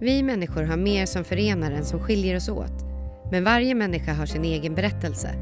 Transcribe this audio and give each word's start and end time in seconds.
Vi 0.00 0.22
människor 0.22 0.62
har 0.62 0.76
mer 0.76 1.06
som 1.06 1.24
förenar 1.24 1.70
än 1.70 1.84
som 1.84 2.00
skiljer 2.00 2.36
oss 2.36 2.48
åt. 2.48 2.84
Men 3.30 3.44
varje 3.44 3.74
människa 3.74 4.12
har 4.12 4.26
sin 4.26 4.44
egen 4.44 4.74
berättelse. 4.74 5.34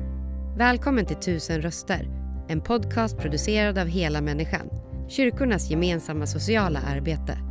Välkommen 0.58 1.06
till 1.06 1.16
Tusen 1.16 1.62
röster, 1.62 2.08
en 2.48 2.60
podcast 2.60 3.18
producerad 3.18 3.78
av 3.78 3.86
Hela 3.86 4.20
Människan, 4.20 4.70
kyrkornas 5.08 5.70
gemensamma 5.70 6.26
sociala 6.26 6.80
arbete. 6.80 7.45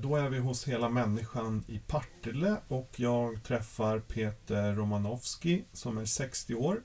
Då 0.00 0.16
är 0.16 0.28
vi 0.28 0.38
hos 0.38 0.68
Hela 0.68 0.88
Människan 0.88 1.64
i 1.68 1.78
Partille 1.78 2.56
och 2.68 2.90
jag 2.96 3.42
träffar 3.42 3.98
Peter 3.98 4.74
Romanowski 4.74 5.64
som 5.72 5.98
är 5.98 6.04
60 6.04 6.54
år. 6.54 6.82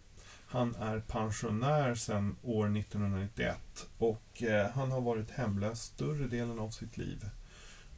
Han 0.49 0.75
är 0.75 0.99
pensionär 0.99 1.95
sedan 1.95 2.35
år 2.43 2.77
1991 2.77 3.57
och 3.98 4.43
eh, 4.43 4.70
han 4.70 4.91
har 4.91 5.02
varit 5.02 5.31
hemlös 5.31 5.81
större 5.81 6.27
delen 6.27 6.59
av 6.59 6.70
sitt 6.70 6.98
liv. 6.98 7.29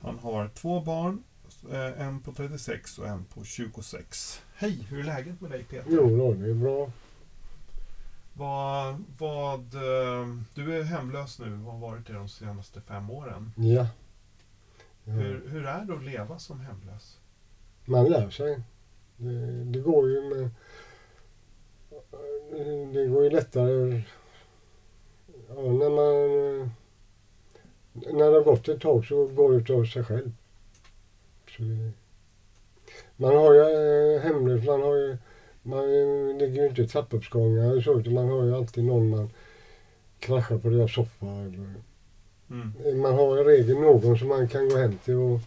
Han 0.02 0.20
har 0.20 0.48
två 0.48 0.82
barn, 0.82 1.24
eh, 1.72 2.02
en 2.08 2.22
på 2.22 2.34
36 2.34 2.98
och 2.98 3.08
en 3.08 3.26
på 3.26 3.44
26. 3.44 4.42
Hej, 4.56 4.88
hur 4.90 5.00
är 5.00 5.04
läget 5.04 5.42
med 5.42 5.52
dig 5.52 5.64
Peter? 5.64 5.90
Jo, 5.92 6.18
då, 6.18 6.34
det 6.34 6.50
är 6.50 6.54
bra. 6.54 6.92
Vad, 8.34 9.04
vad, 9.18 9.76
eh, 9.76 10.28
du 10.54 10.80
är 10.80 10.84
hemlös 10.84 11.40
nu 11.40 11.54
och 11.54 11.72
har 11.72 11.80
varit 11.80 12.08
det 12.08 12.14
de 12.14 12.30
senaste 12.30 12.82
fem 12.82 13.10
åren. 13.10 13.52
Ja. 13.56 13.88
Hur, 15.10 15.48
hur 15.48 15.66
är 15.66 15.86
det 15.86 15.94
att 15.94 16.04
leva 16.04 16.40
som 16.40 16.60
hemlös? 16.60 17.20
Man 17.86 18.10
lär 18.10 18.30
sig. 18.30 18.62
Det, 19.18 19.64
det 19.64 19.80
går 19.80 20.10
ju 20.10 20.22
med... 20.22 20.50
Det 22.94 23.08
går 23.08 23.24
ju 23.24 23.30
lättare 23.30 24.02
ja, 25.50 25.62
när 25.62 25.90
man... 25.90 26.72
När 27.94 28.32
det 28.32 28.38
har 28.38 28.44
gått 28.44 28.68
ett 28.68 28.82
tag 28.82 29.06
så 29.06 29.26
går 29.28 29.60
det 29.60 29.74
av 29.74 29.86
sig 29.86 30.04
själv. 30.04 30.32
Så 31.58 31.64
man 33.16 33.36
har 33.36 33.54
ju 33.54 33.62
eh, 33.62 34.22
hemlös, 34.22 34.66
man 34.66 34.82
har 34.82 34.96
ju... 34.96 35.18
Man 35.62 35.88
ligger 36.38 36.62
ju 36.62 36.68
inte 36.68 36.82
i 36.82 36.88
trappuppgångar 36.88 37.76
och 37.76 37.84
så, 37.84 38.00
utan 38.00 38.14
man 38.14 38.30
har 38.30 38.44
ju 38.44 38.56
alltid 38.56 38.84
någon 38.84 39.10
man 39.10 39.30
kraschar 40.20 40.58
på 40.58 40.70
deras 40.70 40.94
soffa. 40.94 41.26
Eller, 41.26 41.74
Mm. 42.50 43.02
Man 43.02 43.14
har 43.14 43.42
i 43.42 43.44
regel 43.44 43.76
någon 43.80 44.18
som 44.20 44.28
man 44.28 44.48
kan 44.48 44.70
gå 44.70 44.78
hem 44.78 44.98
till 44.98 45.16
och 45.16 45.40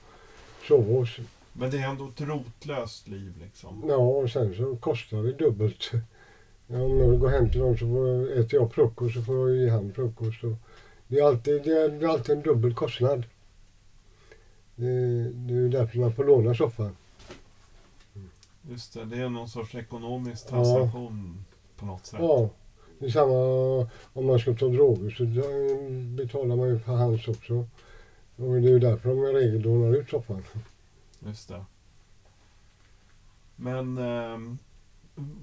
sova 0.69 0.93
hos. 0.99 1.17
Men 1.53 1.71
det 1.71 1.79
är 1.79 1.89
ändå 1.89 2.09
ett 2.09 2.21
rotlöst 2.21 3.09
liv 3.09 3.35
liksom. 3.41 3.85
Ja, 3.89 3.97
och 3.97 4.31
sen 4.31 4.55
så 4.55 4.77
kostar 4.77 5.23
det 5.23 5.33
dubbelt. 5.33 5.91
Ja, 6.67 6.83
om 6.83 6.99
jag 6.99 7.21
går 7.21 7.29
hem 7.29 7.51
till 7.51 7.61
någon 7.61 7.79
så 7.79 7.87
får, 7.87 8.33
äter 8.33 8.61
jag 8.61 8.73
frukost 8.73 9.15
så 9.15 9.23
får 9.23 9.51
jag 9.51 9.59
ge 9.59 9.71
han 9.71 9.93
frukost. 9.93 10.45
Och 10.45 10.53
det, 11.09 11.19
är 11.19 11.25
alltid, 11.25 11.63
det, 11.63 11.83
är, 11.83 11.89
det 11.89 12.07
är 12.07 12.11
alltid 12.11 12.37
en 12.37 12.43
dubbel 12.43 12.75
kostnad. 12.75 13.25
Det, 14.77 14.85
det 15.33 15.55
är 15.55 15.69
därför 15.69 15.99
man 15.99 16.15
får 16.15 16.25
låna 16.25 16.55
soffan. 16.55 16.97
Just 18.71 18.95
det, 18.95 19.05
det 19.05 19.17
är 19.17 19.29
någon 19.29 19.49
sorts 19.49 19.75
ekonomisk 19.75 20.45
Ja. 20.47 20.51
transaktion 20.51 21.45
på 21.77 21.87
något 21.87 22.07
sätt. 22.07 22.21
Ja, 22.23 22.51
det 23.03 23.09
är 23.09 23.11
samma 23.11 23.33
om 24.13 24.27
man 24.27 24.39
ska 24.39 24.55
ta 24.55 24.69
droger 24.69 25.11
så 25.11 25.25
betalar 26.17 26.57
man 26.57 26.69
ju 26.69 26.79
för 26.79 26.93
hans 26.93 27.29
också. 27.29 27.67
Och 28.37 28.61
det 28.61 28.69
är 28.69 28.73
ju 28.73 28.79
därför 28.79 29.09
de 29.09 29.25
i 29.25 29.33
regel 29.33 29.61
lånar 29.61 29.97
ut 29.97 30.11
soffan. 30.11 30.43
Just 31.27 31.49
det. 31.49 31.65
Men 33.57 33.99
ehm, 33.99 34.59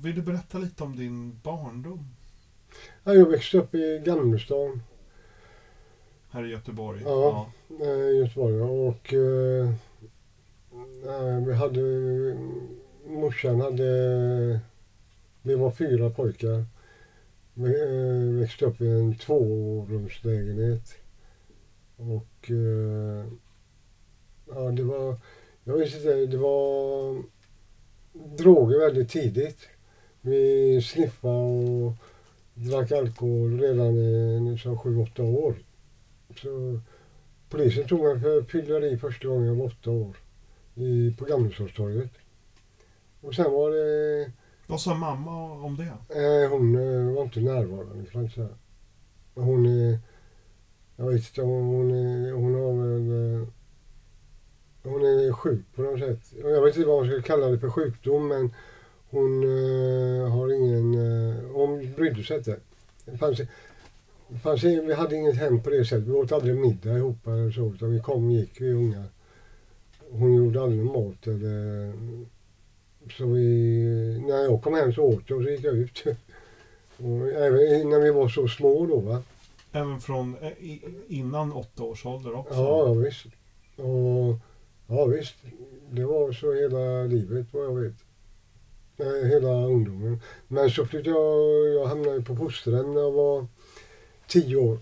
vill 0.01 0.15
du 0.15 0.21
berätta 0.21 0.57
lite 0.57 0.83
om 0.83 0.95
din 0.95 1.39
barndom 1.43 2.05
Ja, 3.03 3.13
jag 3.13 3.25
växte 3.25 3.57
upp 3.57 3.75
i 3.75 4.01
Gamlestan. 4.05 4.81
här 6.29 6.45
i 6.45 6.49
Göteborg? 6.49 7.01
Ja. 7.05 7.51
eh, 7.81 8.17
Göteborg. 8.17 8.61
Och 8.61 9.13
eh, 9.13 9.69
eh, 11.05 11.45
vi 11.45 11.53
hade, 11.53 11.81
morsan 13.07 13.61
hade, 13.61 14.59
vi 15.41 15.55
var 15.55 15.71
fyra 15.71 16.09
pojkar. 16.09 16.65
Eh, 17.57 18.39
växte 18.39 18.65
upp 18.65 18.81
i 18.81 18.87
en 18.87 19.15
tvårumslägenhet. 19.15 20.95
Och 21.95 22.51
eh, 22.51 23.25
ja, 24.49 24.71
det 24.71 24.83
var, 24.83 25.17
jag 25.63 25.77
visste 25.77 25.97
inte, 25.97 26.25
det 26.25 26.37
var 26.37 27.23
droger 28.37 28.79
väldigt 28.79 29.09
tidigt. 29.09 29.67
Vi 30.21 30.81
sniffade 30.81 31.33
och 31.33 31.93
drack 32.53 32.91
alkohol 32.91 33.59
redan 33.59 33.97
i 33.97 34.57
som 34.57 34.77
sju, 34.77 34.97
åtta 34.97 35.23
år. 35.23 35.55
Så 36.41 36.79
polisen 37.49 37.87
tog 37.87 38.03
mig 38.03 38.19
för 38.19 38.43
fylleri 38.43 38.97
första 38.97 39.27
gången 39.27 39.47
jag 39.47 39.55
var 39.55 39.65
åtta 39.65 39.91
år 39.91 40.17
i, 40.75 41.15
på 41.17 41.25
Gamlestadstorget. 41.25 42.11
Och 43.21 43.35
sen 43.35 43.51
var 43.51 43.71
det, 43.71 44.31
vad 44.69 44.81
sa 44.81 44.93
mamma 44.93 45.51
om 45.51 45.77
det? 45.77 45.83
eh, 46.43 46.49
hon 46.49 46.75
eh, 46.75 47.15
var 47.15 47.23
inte 47.23 47.39
närvarande 47.39 48.05
kan 48.11 48.21
jag 48.21 48.31
säga. 48.31 48.49
Hon 49.33 49.65
är, 49.65 49.99
jag 50.95 51.05
vet 51.05 51.21
inte 51.21 51.41
om 51.41 51.65
hon 51.65 51.91
är, 51.91 52.31
hon 52.31 52.53
har 52.53 52.73
väl, 52.83 53.35
eh, 53.41 53.47
hon 54.83 55.01
är 55.01 55.33
sjuk 55.33 55.65
på 55.75 55.81
något 55.81 55.99
sätt. 55.99 56.33
Jag 56.43 56.61
vet 56.61 56.75
inte 56.75 56.87
vad 56.87 57.05
man 57.05 57.11
ska 57.11 57.21
kalla 57.21 57.47
det 57.47 57.59
för 57.59 57.69
sjukdom 57.69 58.27
men 58.27 58.53
hon 59.09 59.43
eh, 59.43 60.29
har 60.29 60.53
ingen, 60.53 60.93
eh, 60.93 61.35
hon 61.53 61.93
brydde 61.95 62.23
sig 62.23 62.37
inte. 62.37 62.57
Det 63.05 63.17
fanns, 63.17 63.41
fanns, 64.43 64.63
vi 64.63 64.93
hade 64.93 65.15
inget 65.15 65.37
hem 65.37 65.63
på 65.63 65.69
det 65.69 65.85
sättet. 65.85 66.07
Vi 66.07 66.11
åt 66.11 66.31
aldrig 66.31 66.55
middag 66.55 66.97
ihop 66.97 67.27
eller 67.27 67.51
så. 67.51 67.73
Utan 67.73 67.93
vi 67.93 67.99
kom 67.99 68.25
och 68.25 68.31
gick, 68.31 68.61
vi 68.61 68.73
unga. 68.73 69.03
Hon 70.11 70.35
gjorde 70.35 70.61
aldrig 70.61 70.85
mat 70.85 71.27
eller... 71.27 71.93
Så 73.11 73.25
vi, 73.25 74.23
när 74.27 74.43
jag 74.43 74.61
kom 74.61 74.73
hem 74.73 74.93
så 74.93 75.01
åt 75.03 75.23
jag 75.25 75.37
och 75.37 75.43
så 75.43 75.49
gick 75.49 75.63
jag 75.63 75.75
ut. 75.75 76.03
Och 76.97 77.27
även 77.27 77.89
när 77.89 77.99
vi 77.99 78.11
var 78.11 78.29
så 78.29 78.47
små 78.47 78.85
då 78.85 78.99
va. 78.99 79.23
Även 79.71 79.99
från 79.99 80.37
eh, 80.41 80.51
innan 81.07 81.53
åtta 81.53 81.83
års 81.83 82.05
ålder 82.05 82.35
också? 82.35 82.53
Ja, 82.53 82.87
ja 82.87 82.93
visst. 82.93 83.25
Och, 83.75 84.37
ja 84.87 85.05
visst. 85.05 85.35
Det 85.91 86.05
var 86.05 86.31
så 86.31 86.53
hela 86.53 87.03
livet 87.03 87.47
vad 87.51 87.65
jag 87.65 87.75
vet. 87.75 87.95
Eh, 88.97 89.27
Hela 89.27 89.65
ungdomen. 89.65 90.21
Men 90.47 90.69
så 90.69 90.85
flyttade 90.85 91.09
jag, 91.15 91.69
jag 91.73 91.85
hamnade 91.85 92.21
på 92.21 92.35
fosterhem 92.35 92.93
när 92.93 93.01
jag 93.01 93.11
var 93.11 93.47
tio 94.27 94.55
år. 94.55 94.77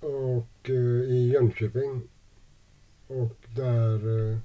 Och 0.00 0.70
eh, 0.70 1.10
i 1.10 1.30
Jönköping. 1.32 2.02
Och 3.06 3.36
där 3.56 4.30
eh, 4.30 4.38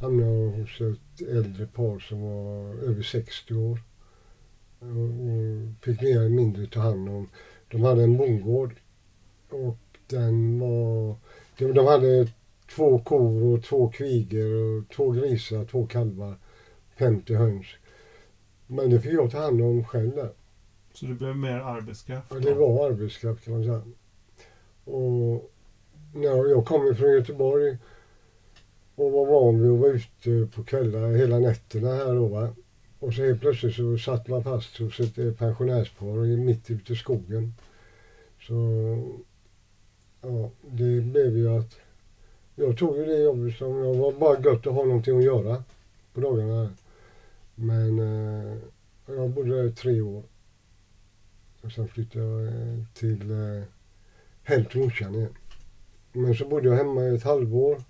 hamnade 0.00 0.32
jag 0.32 0.50
hos 0.50 0.80
ett 0.80 1.28
äldre 1.28 1.66
par 1.66 1.98
som 1.98 2.22
var 2.22 2.74
över 2.74 3.02
60 3.02 3.54
år. 3.54 3.82
Och, 4.78 5.84
fick 5.84 6.00
mer 6.02 6.16
eller 6.16 6.28
mindre 6.28 6.66
ta 6.66 6.80
hand 6.80 7.08
om. 7.08 7.28
De 7.68 7.82
hade 7.82 8.02
en 8.02 8.16
bondgård. 8.16 8.74
Och 9.50 9.78
den 10.06 10.60
var... 10.60 11.16
De, 11.58 11.72
de 11.72 11.86
hade 11.86 12.28
två 12.70 12.98
kor 12.98 13.42
och 13.44 13.64
två 13.64 13.88
kvigor 13.88 14.78
och 14.78 14.88
två 14.88 15.10
grisar, 15.10 15.64
två 15.64 15.86
kalvar, 15.86 16.34
50 16.96 17.34
höns. 17.34 17.66
Men 18.66 18.90
det 18.90 19.00
fick 19.00 19.12
jag 19.12 19.30
ta 19.30 19.38
hand 19.38 19.62
om 19.62 19.84
själv 19.84 20.14
där. 20.16 20.32
Så 20.92 21.06
du 21.06 21.14
blev 21.14 21.36
mer 21.36 21.58
arbetskraft? 21.58 22.26
Ja, 22.30 22.38
det 22.38 22.54
var 22.54 22.86
arbetskraft 22.86 23.44
kan 23.44 23.54
man 23.54 23.64
säga. 23.64 23.82
Och 24.84 25.50
när 26.14 26.48
jag 26.50 26.66
kom 26.66 26.94
från 26.94 27.12
Göteborg 27.12 27.78
och 28.98 29.12
var 29.12 29.26
van 29.26 29.62
vid 29.62 29.70
att 29.70 29.78
vara 29.78 29.90
ute 29.90 30.56
på 30.56 30.64
kvällar 30.64 31.12
hela 31.12 31.38
nätterna 31.38 31.94
här 31.94 32.14
då 32.14 32.26
va. 32.26 32.48
Och 32.98 33.14
så 33.14 33.22
helt 33.22 33.40
plötsligt 33.40 33.74
så 33.74 33.98
satt 33.98 34.28
man 34.28 34.44
fast 34.44 34.78
hos 34.78 35.00
ett 35.00 35.18
eh, 35.18 35.32
pensionärspar 35.32 36.36
mitt 36.36 36.70
ute 36.70 36.92
i 36.92 36.96
skogen. 36.96 37.54
Så 38.40 38.54
ja, 40.20 40.50
det 40.62 41.00
blev 41.00 41.36
ju 41.36 41.58
att 41.58 41.76
jag 42.54 42.78
tog 42.78 42.96
ju 42.96 43.04
det 43.04 43.18
jobbet 43.18 43.56
som 43.56 43.84
jag 43.84 43.94
var 43.94 44.12
bara 44.12 44.40
gött 44.40 44.66
att 44.66 44.74
ha 44.74 44.84
någonting 44.84 45.18
att 45.18 45.24
göra 45.24 45.62
på 46.12 46.20
dagarna. 46.20 46.70
Men 47.54 47.98
eh, 47.98 48.56
jag 49.06 49.30
bodde 49.30 49.56
där 49.56 49.68
i 49.68 49.72
tre 49.72 50.00
år. 50.00 50.22
Och 51.62 51.72
sen 51.72 51.88
flyttade 51.88 52.24
jag 52.24 52.46
eh, 52.46 52.84
till 52.94 53.30
eh, 53.30 53.62
hem 54.42 54.64
till 54.64 54.80
morsan 54.80 55.14
igen. 55.14 55.34
Men 56.12 56.34
så 56.34 56.48
bodde 56.48 56.68
jag 56.68 56.76
hemma 56.76 57.02
i 57.02 57.14
ett 57.14 57.22
halvår. 57.22 57.82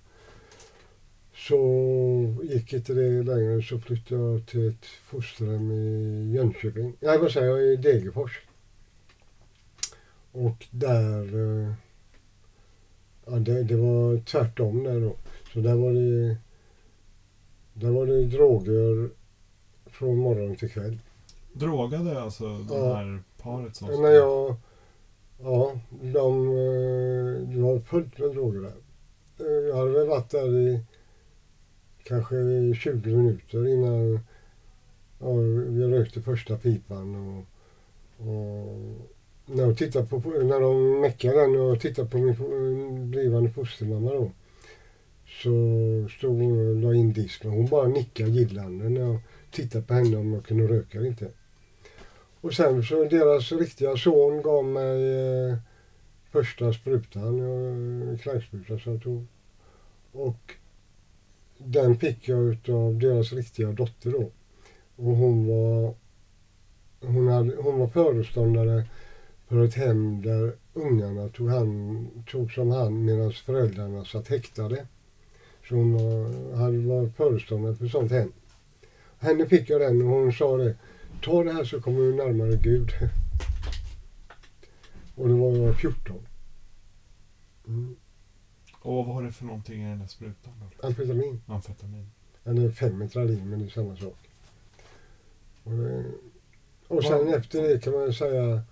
Så 1.38 2.36
gick 2.42 2.72
inte 2.72 2.92
det 2.94 3.22
längre 3.22 3.62
så 3.62 3.78
flyttade 3.78 4.20
jag 4.22 4.46
till 4.46 4.68
ett 4.68 4.84
fosterhem 4.86 5.70
i 5.72 6.32
Jönköping. 6.34 6.92
Nej, 7.00 7.18
vad 7.18 7.30
säger 7.32 7.46
jag? 7.46 7.62
I 7.62 7.76
Degerfors. 7.76 8.40
Och 10.32 10.66
där... 10.70 11.22
eh, 11.66 11.72
Ja, 13.30 13.34
det, 13.38 13.62
det 13.62 13.76
var 13.76 14.18
tvärtom 14.24 14.82
där 14.84 15.00
då. 15.00 15.14
Så 15.52 15.60
där 15.60 15.74
var 15.74 15.92
det... 15.92 16.36
Där 17.72 17.90
var 17.90 18.06
det 18.06 18.24
droger 18.24 19.10
från 19.86 20.16
morgon 20.16 20.56
till 20.56 20.70
kväll. 20.70 20.98
Drogade 21.52 22.22
alltså 22.22 22.58
det 22.58 22.74
Ja. 22.74 22.94
här 22.94 23.22
paret 23.42 23.76
som 23.76 24.02
När 24.02 24.10
jag, 24.10 24.56
ja, 25.40 25.80
de, 25.90 26.48
eh, 26.48 27.48
det 27.48 27.60
var 27.60 27.80
fullt 27.80 28.18
med 28.18 28.30
droger 28.30 28.60
där. 28.60 28.74
Eh, 29.46 29.68
Jag 29.68 29.76
hade 29.76 29.90
väl 29.90 30.06
varit 30.08 30.30
där 30.30 30.56
i 30.58 30.80
kanske 32.08 32.34
20 32.74 33.16
minuter 33.16 33.68
innan 33.68 34.20
ja, 35.18 35.32
vi 35.68 35.84
rökte 35.84 36.22
första 36.22 36.56
pipan. 36.56 37.14
Och, 37.14 37.44
och 38.28 38.78
när, 39.46 39.62
jag 39.62 39.76
tittade 39.76 40.06
på, 40.06 40.18
när 40.18 40.60
de 40.60 41.00
meckade 41.00 41.40
den 41.40 41.60
och 41.60 41.80
tittade 41.80 42.08
på 42.08 42.18
min 42.18 43.10
blivande 43.10 43.50
fostermamma 43.50 44.12
då. 44.12 44.30
Så 45.26 45.50
stod 46.18 46.40
hon 46.40 46.68
och 46.68 46.76
la 46.76 46.94
in 46.94 47.12
disken. 47.12 47.50
Hon 47.50 47.66
bara 47.66 47.88
nickade 47.88 48.30
gillande 48.30 48.88
när 48.88 49.00
jag 49.00 49.18
tittade 49.50 49.84
på 49.84 49.94
henne 49.94 50.16
om 50.16 50.32
jag 50.32 50.44
kunde 50.44 50.68
röka 50.68 50.98
eller 50.98 51.08
inte. 51.08 51.30
Och 52.40 52.54
sen 52.54 52.82
så 52.82 53.04
deras 53.04 53.52
riktiga 53.52 53.96
son 53.96 54.42
gav 54.42 54.64
mig 54.64 55.14
eh, 55.14 55.56
första 56.30 56.72
sprutan, 56.72 57.38
eh, 57.38 58.78
som 58.78 58.92
jag 58.92 59.02
tog. 59.02 59.26
Och 60.12 60.54
den 61.58 61.98
fick 61.98 62.28
jag 62.28 62.44
utav 62.44 62.98
deras 62.98 63.32
riktiga 63.32 63.72
dotter 63.72 64.10
då. 64.10 64.30
Och 64.96 65.16
hon 65.16 65.46
var, 65.46 65.94
hon 67.00 67.28
hade, 67.28 67.56
hon 67.56 67.78
var 67.78 67.88
föreståndare 67.88 68.84
för 69.48 69.64
ett 69.64 69.74
hem 69.74 70.22
där 70.22 70.52
ungarna 70.72 71.28
tog, 71.28 71.48
hand, 71.48 72.08
tog 72.26 72.52
som 72.52 72.70
hand 72.70 73.04
medan 73.04 73.32
föräldrarna 73.32 74.04
satt 74.04 74.28
häktade. 74.28 74.86
Så 75.68 75.74
hon 75.74 75.92
var, 75.92 76.56
hade 76.56 76.78
varit 76.78 77.16
föreståndare 77.16 77.74
för 77.74 77.84
ett 77.84 77.92
sånt 77.92 78.12
hem. 78.12 78.32
Henne 79.18 79.46
fick 79.46 79.70
jag 79.70 79.80
den 79.80 80.02
och 80.02 80.08
hon 80.08 80.32
sa 80.32 80.56
det. 80.56 80.74
Ta 81.22 81.44
det 81.44 81.52
här 81.52 81.64
så 81.64 81.80
kommer 81.80 82.00
du 82.00 82.14
närmare 82.14 82.56
Gud. 82.56 82.90
Och 85.14 85.28
då 85.28 85.36
var 85.36 85.56
jag 85.56 85.80
14. 85.80 86.16
Mm. 87.66 87.96
Och 88.88 88.94
vad 88.94 89.06
var 89.06 89.22
det 89.22 89.32
för 89.32 89.44
någonting 89.44 89.82
i 89.82 89.88
den 89.88 89.98
där 89.98 90.06
sprutan? 90.06 90.52
Då? 90.60 90.86
Amfetamin. 90.86 91.42
Amfetamin. 91.46 92.10
Eller 92.44 92.70
Femetralin, 92.70 93.50
men 93.50 93.58
det 93.58 93.64
är 93.64 93.68
samma 93.68 93.96
sak. 93.96 94.18
Och, 95.64 95.72
det, 95.72 96.04
och 96.88 97.04
sen 97.04 97.26
Vad- 97.26 97.34
efter 97.34 97.62
det 97.62 97.78
kan 97.84 97.92
man 97.92 98.12
säga 98.12 98.62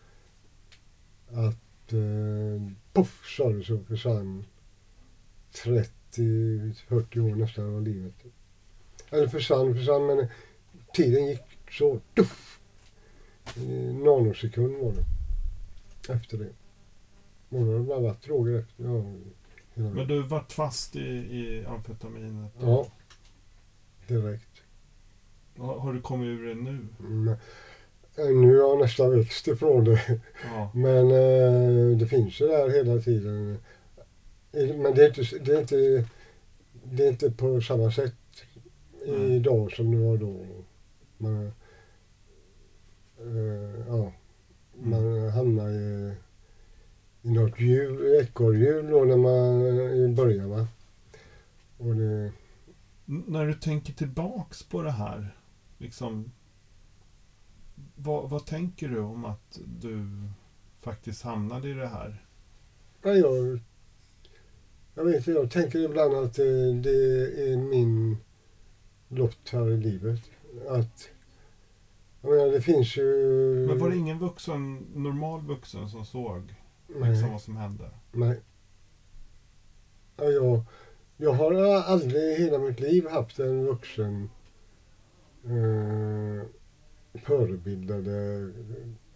att 1.29 1.93
eh, 1.93 2.73
poff 2.93 3.25
sa 3.37 3.49
det 3.51 3.65
så 3.65 3.79
försvann 3.79 4.45
30-40 5.53 7.21
år 7.21 7.35
nästan 7.35 7.75
av 7.75 7.83
livet. 7.83 8.15
Eller 9.11 9.29
försvann, 9.29 9.75
försvann 9.75 10.07
men 10.07 10.27
tiden 10.93 11.27
gick 11.27 11.43
så 11.71 12.01
tuff. 12.15 12.61
I 13.57 13.93
nanosekund 13.93 14.77
var 14.77 14.93
det. 14.93 15.05
Efter 16.13 16.39
det. 16.39 16.53
Då 17.49 17.59
har 17.59 17.81
bara 17.81 18.01
varit 18.01 18.23
droger 18.23 18.59
efter. 18.59 18.85
Ja, 18.85 19.05
Men 19.79 20.09
du 20.09 20.23
vart 20.23 20.53
fast 20.53 20.97
i, 20.97 21.01
i 21.09 21.65
amfetaminet? 21.69 22.53
ja. 22.61 22.87
Direkt. 24.09 24.49
Har 25.59 25.79
har 25.79 25.93
du 25.93 26.01
kommit 26.01 26.27
ur 26.27 26.47
det 26.49 26.55
nu? 26.55 26.79
Mm. 27.01 27.29
Eh, 28.19 28.27
Nu 28.29 28.47
har 28.59 28.69
jag 28.69 28.79
nästan 28.79 29.11
växt 29.19 29.49
ifrån 29.49 29.85
det. 29.85 30.21
Ja. 30.45 30.71
Men 30.75 31.11
eh, 31.11 31.99
det 31.99 32.07
finns 32.07 32.41
ju 32.41 32.47
där 32.47 32.71
hela 32.71 33.03
tiden. 33.03 33.59
Eh, 34.53 34.77
Men 34.77 34.95
det 34.95 35.05
är 35.05 35.09
inte, 35.09 35.39
det 35.39 35.53
är 35.53 35.61
inte, 35.61 36.05
det 36.85 37.05
är 37.05 37.09
inte 37.09 37.31
på 37.31 37.61
samma 37.61 37.91
sätt 37.91 38.15
Mm. 39.09 39.33
idag 39.33 39.73
som 39.73 39.91
det 39.91 39.97
var 40.07 40.17
då. 40.17 40.47
Man, 41.19 41.47
eh, 43.19 43.87
ja, 43.89 44.13
man 44.75 45.31
hamnar 45.31 45.69
i, 45.71 46.13
i 46.13 46.15
något 47.27 47.61
hjul, 47.61 48.21
ekorrhjul 48.23 48.91
då 48.91 49.05
när 49.05 49.17
man 49.17 49.63
i 50.05 50.09
början. 50.09 50.51
Va? 50.51 50.67
Och 51.79 51.95
det, 51.95 52.33
När 53.05 53.47
du 53.47 53.55
tänker 53.55 53.93
tillbaks 53.93 54.63
på 54.63 54.83
det 54.83 54.91
här, 54.91 55.37
liksom, 55.79 56.33
vad, 57.95 58.31
vad 58.31 58.47
tänker 58.47 58.89
du 58.89 58.99
om 59.01 59.25
att 59.25 59.61
du 59.81 60.07
faktiskt 60.81 61.23
hamnade 61.23 61.69
i 61.69 61.73
det 61.73 61.89
här? 61.89 62.25
Ja, 63.03 63.15
jag, 63.15 63.61
jag 64.95 65.05
vet 65.05 65.17
inte, 65.17 65.31
jag 65.31 65.51
tänker 65.51 65.79
ibland 65.79 66.15
att 66.15 66.35
det, 66.35 66.73
det 66.73 67.27
är 67.53 67.57
min 67.57 68.17
lott 69.09 69.49
här 69.51 69.71
i 69.71 69.77
livet. 69.77 70.21
Att, 70.69 71.09
jag 72.21 72.31
menar, 72.31 72.47
det 72.47 72.61
finns 72.61 72.97
ju... 72.97 73.05
Men 73.69 73.79
var 73.79 73.91
det 73.91 73.97
ingen 73.97 74.19
vuxen, 74.19 74.87
normal 74.95 75.41
vuxen 75.41 75.89
som 75.89 76.07
såg 76.07 76.55
Nej, 76.87 77.11
liksom 77.11 77.33
vad 77.33 77.41
som 77.41 77.57
hände? 77.57 77.91
nej. 78.13 78.41
Ja, 80.17 80.25
jag, 80.25 80.63
jag 81.17 81.33
har 81.33 81.55
aldrig 81.83 82.23
i 82.23 82.35
hela 82.35 82.59
mitt 82.59 82.81
liv 82.81 83.09
haft 83.09 83.39
en 83.39 83.65
vuxen 83.65 84.31
eh, 85.45 86.47
förebildade 87.23 88.49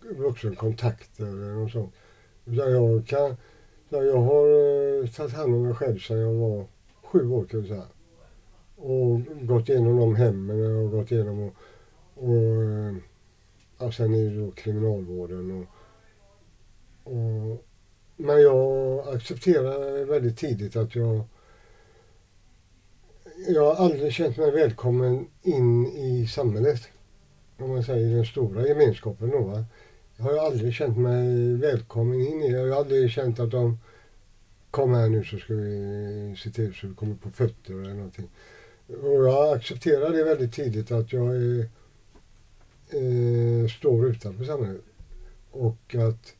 vuxenkontakt 0.00 1.20
eller 1.20 1.54
något 1.54 1.72
sånt. 1.72 1.94
Utan 2.44 2.72
jag, 2.72 3.06
kan, 3.06 3.36
jag 3.88 4.20
har 4.20 4.46
eh, 4.48 5.10
tagit 5.10 5.32
hand 5.32 5.54
om 5.54 5.62
mig 5.62 5.74
själv 5.74 5.98
sedan 5.98 6.18
jag 6.18 6.34
var 6.34 6.66
sju 7.02 7.30
år 7.30 7.44
kan 7.44 7.60
jag 7.60 7.68
säga. 7.68 7.86
Och 8.76 9.20
gått 9.46 9.68
igenom 9.68 9.96
de 9.96 10.14
hemmen 10.14 10.76
och 10.76 10.90
gått 10.90 11.12
igenom 11.12 11.40
och, 11.40 11.54
och 12.14 12.62
eh, 12.62 12.94
ja, 13.78 13.92
sen 13.92 14.14
är 14.14 14.30
det 14.30 14.40
då 14.40 14.50
kriminalvården 14.50 15.50
och, 15.50 15.66
och 17.10 17.66
men 18.16 18.42
jag 18.42 19.08
accepterade 19.08 20.04
väldigt 20.04 20.38
tidigt 20.38 20.76
att 20.76 20.94
jag 20.94 21.24
jag 23.48 23.74
har 23.74 23.84
aldrig 23.84 24.12
känt 24.12 24.36
mig 24.36 24.50
välkommen 24.50 25.26
in 25.42 25.86
i 25.86 26.26
samhället. 26.26 26.88
Om 27.56 27.70
man 27.70 27.84
säger 27.84 28.16
den 28.16 28.26
stora 28.26 28.68
gemenskapen 28.68 29.30
då. 29.30 29.38
Va? 29.38 29.64
Jag 30.16 30.24
har 30.24 30.46
aldrig 30.46 30.74
känt 30.74 30.98
mig 30.98 31.54
välkommen 31.54 32.20
in 32.20 32.42
i 32.42 32.52
det. 32.52 32.58
Jag 32.58 32.74
har 32.74 32.80
aldrig 32.80 33.10
känt 33.10 33.40
att 33.40 33.50
de 33.50 33.78
kom 34.70 34.94
här 34.94 35.08
nu 35.08 35.24
så 35.24 35.38
ska 35.38 35.54
vi 35.54 36.36
se 36.38 36.50
till 36.50 36.74
så 36.74 36.86
vi 36.86 36.94
kommer 36.94 37.14
på 37.14 37.30
fötter 37.30 37.74
eller 37.74 37.94
någonting. 37.94 38.28
Och 38.86 39.24
jag 39.24 39.56
accepterar 39.56 40.10
det 40.10 40.24
väldigt 40.24 40.54
tidigt 40.54 40.90
att 40.90 41.12
jag 41.12 41.36
är, 41.36 41.68
eh, 42.90 43.68
står 43.68 44.08
utanför 44.08 44.44
samhället. 44.44 44.84
Och 45.50 45.94
att 45.94 46.34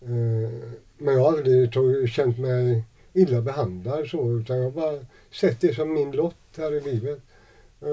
Eh, 0.00 0.50
men 0.98 1.14
jag 1.14 1.20
har 1.20 1.28
aldrig 1.28 1.72
tog, 1.72 2.08
känt 2.08 2.38
mig 2.38 2.84
illa 3.12 3.40
behandlad 3.40 4.06
så 4.06 4.38
utan 4.38 4.56
jag 4.56 4.64
har 4.64 4.70
bara 4.70 4.98
sett 5.30 5.60
det 5.60 5.74
som 5.74 5.94
min 5.94 6.10
lott 6.10 6.34
här 6.56 6.74
i 6.74 6.80
livet. 6.80 7.20
Eh, 7.80 7.88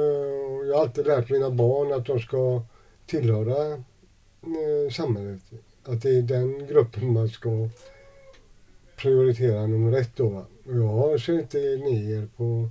jag 0.68 0.76
har 0.76 0.82
alltid 0.82 1.08
lärt 1.08 1.30
mina 1.30 1.50
barn 1.50 1.94
att 1.94 2.06
de 2.06 2.20
ska 2.20 2.62
tillhöra 3.06 3.74
eh, 3.74 4.92
samhället. 4.92 5.42
Att 5.84 6.02
det 6.02 6.18
är 6.18 6.22
den 6.22 6.68
gruppen 6.68 7.14
man 7.14 7.30
ska 7.30 7.70
prioritera 8.96 9.68
nummer 9.68 9.98
ett 9.98 10.16
då. 10.16 10.46
Och 10.66 10.76
jag 10.78 11.22
ser 11.22 11.40
inte 11.40 11.58
ner 11.58 12.28
på 12.38 12.70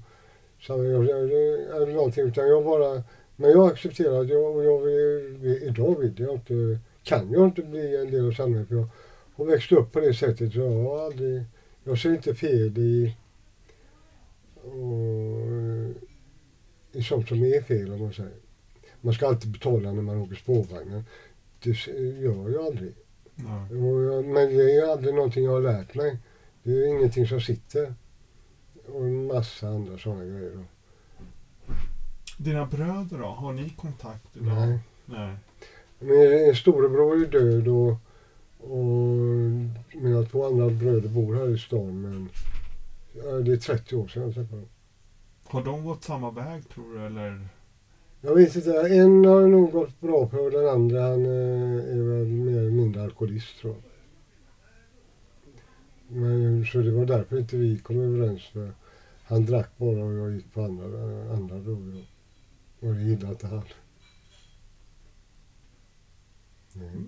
samhället 0.66 1.10
eller 1.10 1.94
någonting 1.94 2.24
utan 2.24 2.48
jag 2.48 2.64
bara 2.64 3.02
men 3.36 3.50
jag 3.50 3.72
accepterar 3.72 4.20
att 4.20 4.28
jag, 4.28 4.56
och 4.56 4.64
jag 4.64 4.80
vill, 4.80 5.62
idag 5.62 5.98
vill 6.00 6.14
jag 6.16 6.34
inte, 6.34 6.78
kan 7.02 7.32
jag 7.32 7.44
inte 7.44 7.62
bli 7.62 7.96
en 7.96 8.10
del 8.10 8.26
av 8.26 8.32
samhället. 8.32 8.68
För 8.68 8.74
jag 8.74 8.88
har 9.34 9.44
växt 9.44 9.72
upp 9.72 9.92
på 9.92 10.00
det 10.00 10.14
sättet 10.14 10.52
så 10.52 10.58
jag 10.58 10.70
har 10.70 11.04
aldrig, 11.06 11.44
jag 11.84 11.98
ser 11.98 12.14
inte 12.14 12.34
fel 12.34 12.78
i 12.78 13.16
och, 14.64 15.44
i 16.92 17.02
sånt 17.02 17.28
som 17.28 17.44
är 17.44 17.62
fel 17.62 17.92
om 17.92 18.00
man 18.00 18.12
säger. 18.12 18.36
Man 19.00 19.14
ska 19.14 19.26
alltid 19.26 19.50
betala 19.50 19.92
när 19.92 20.02
man 20.02 20.18
åker 20.18 20.34
spårvagnen. 20.36 21.04
Det 21.62 21.86
gör 22.20 22.50
jag 22.50 22.66
aldrig. 22.66 22.94
Ja. 23.34 23.76
Och 23.76 24.02
jag, 24.02 24.24
men 24.24 24.48
det 24.48 24.76
är 24.76 24.92
aldrig 24.92 25.14
någonting 25.14 25.44
jag 25.44 25.52
har 25.52 25.60
lärt 25.60 25.94
mig. 25.94 26.18
Det 26.62 26.70
är 26.70 26.88
ingenting 26.88 27.26
som 27.26 27.40
sitter. 27.40 27.94
Och 28.86 29.04
en 29.04 29.26
massa 29.26 29.68
andra 29.68 29.98
sådana 29.98 30.24
grejer. 30.24 30.50
Då. 30.54 30.64
Dina 32.38 32.66
bröder 32.66 33.18
då? 33.18 33.26
Har 33.26 33.52
ni 33.52 33.70
kontakt 33.70 34.36
idag? 34.36 34.46
Nej. 34.46 34.78
Nej. 35.04 35.36
Min 35.98 36.54
storebror 36.54 37.22
är 37.22 37.26
död 37.26 37.68
och, 37.68 37.96
och 38.70 38.84
mina 40.02 40.22
två 40.22 40.46
andra 40.46 40.70
bröder 40.70 41.08
bor 41.08 41.34
här 41.34 41.54
i 41.54 41.58
stan. 41.58 42.02
Men 42.02 42.28
det 43.44 43.52
är 43.52 43.56
30 43.56 43.96
år 43.96 44.08
sedan 44.08 44.22
jag 44.22 44.34
träffade 44.34 44.60
dem. 44.60 44.68
Har 45.44 45.64
de 45.64 45.84
gått 45.84 46.04
samma 46.04 46.30
väg 46.30 46.68
tror 46.68 46.94
du? 46.94 47.06
Eller? 47.06 47.48
Jag 48.20 48.34
vet 48.34 48.56
inte, 48.56 48.80
en 48.80 49.24
har 49.24 49.48
nog 49.48 49.72
gått 49.72 50.00
bra 50.00 50.26
på 50.26 50.50
den 50.50 50.68
andra 50.68 51.02
han 51.02 51.26
eh, 51.26 51.96
är 51.96 52.02
väl 52.02 52.26
mer 52.26 52.58
eller 52.58 52.70
mindre 52.70 53.02
alkoholist 53.02 53.60
tror 53.60 53.74
jag. 53.74 53.82
Men, 56.08 56.66
så 56.66 56.78
det 56.78 56.90
var 56.90 57.06
därför 57.06 57.38
inte 57.38 57.56
vi 57.56 57.78
kom 57.78 58.00
överens 58.00 58.42
för 58.42 58.72
han 59.24 59.46
drack 59.46 59.70
bara 59.76 60.04
och 60.04 60.12
jag 60.12 60.34
gick 60.34 60.52
på 60.52 60.62
andra, 60.62 60.86
andra 61.32 61.58
droger. 61.58 62.06
Och 62.80 62.94
det 62.94 63.02
gillade 63.02 63.32
inte 63.32 63.46
han. 63.46 63.62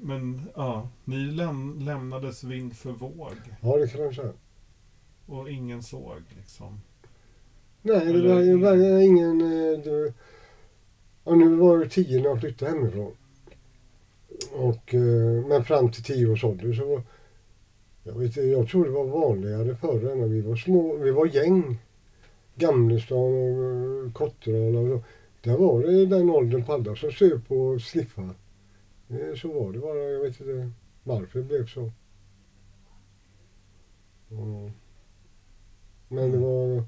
Men 0.02 0.40
ja, 0.54 0.88
ni 1.04 1.16
läm 1.16 1.78
lämnades 1.80 2.44
vind 2.44 2.76
för 2.76 2.90
våg 2.92 3.32
Ja, 3.60 3.76
det 3.76 3.88
kan 3.88 4.00
man 4.04 4.14
säga. 4.14 4.32
och 5.26 5.50
ingen 5.50 5.82
såg 5.82 6.20
liksom. 6.38 6.80
Nej, 7.82 8.12
det 8.12 8.28
var, 8.28 8.40
det 8.40 8.46
ingen- 8.46 8.60
var 8.60 8.98
ingen... 9.00 9.40
eh, 9.40 9.78
Det, 9.84 10.12
och 11.24 11.38
nu 11.38 11.56
var 11.56 11.78
det 11.78 11.88
tio 11.88 12.20
när 12.20 12.28
jag 12.28 12.40
flyttade 12.40 12.70
hemifrån. 12.70 13.12
Och, 14.52 14.94
eh, 14.94 15.46
men 15.48 15.64
fram 15.64 15.90
till 15.90 16.02
tio 16.04 16.26
års 16.32 16.44
ålder 16.44 16.72
så 16.72 16.86
var... 16.88 17.02
Jag, 18.04 18.18
vet, 18.18 18.36
jag 18.36 18.68
tror 18.68 18.84
det 18.84 18.90
var 18.90 19.04
vanligare 19.04 19.76
förr 19.76 20.14
när 20.16 20.26
vi 20.28 20.40
var 20.40 20.56
små. 20.56 20.96
Vi 20.96 21.10
var 21.10 21.26
gäng. 21.26 21.78
Gamlestan 22.54 23.18
och 23.18 23.64
eh, 24.06 24.12
Kotteral 24.12 24.76
och 24.76 24.88
så. 25.00 25.04
Där 25.50 25.56
var 25.58 25.82
det 25.82 26.06
den 26.06 26.30
åldern 26.30 26.64
på 26.64 26.72
alla 26.72 26.96
som 26.96 27.12
söp 27.12 27.50
och 27.52 27.80
sniffade. 27.82 28.30
Eh, 29.08 29.34
Så 29.36 29.52
var 29.52 29.72
det 29.72 29.78
bara. 29.78 29.98
Jag 29.98 30.20
vet 30.20 30.40
inte 30.40 30.70
varför 31.04 31.38
det 31.38 31.44
blev 31.44 31.66
så. 31.66 31.92
Och, 34.28 34.70
men 36.08 36.30
det 36.30 36.38
var 36.38 36.84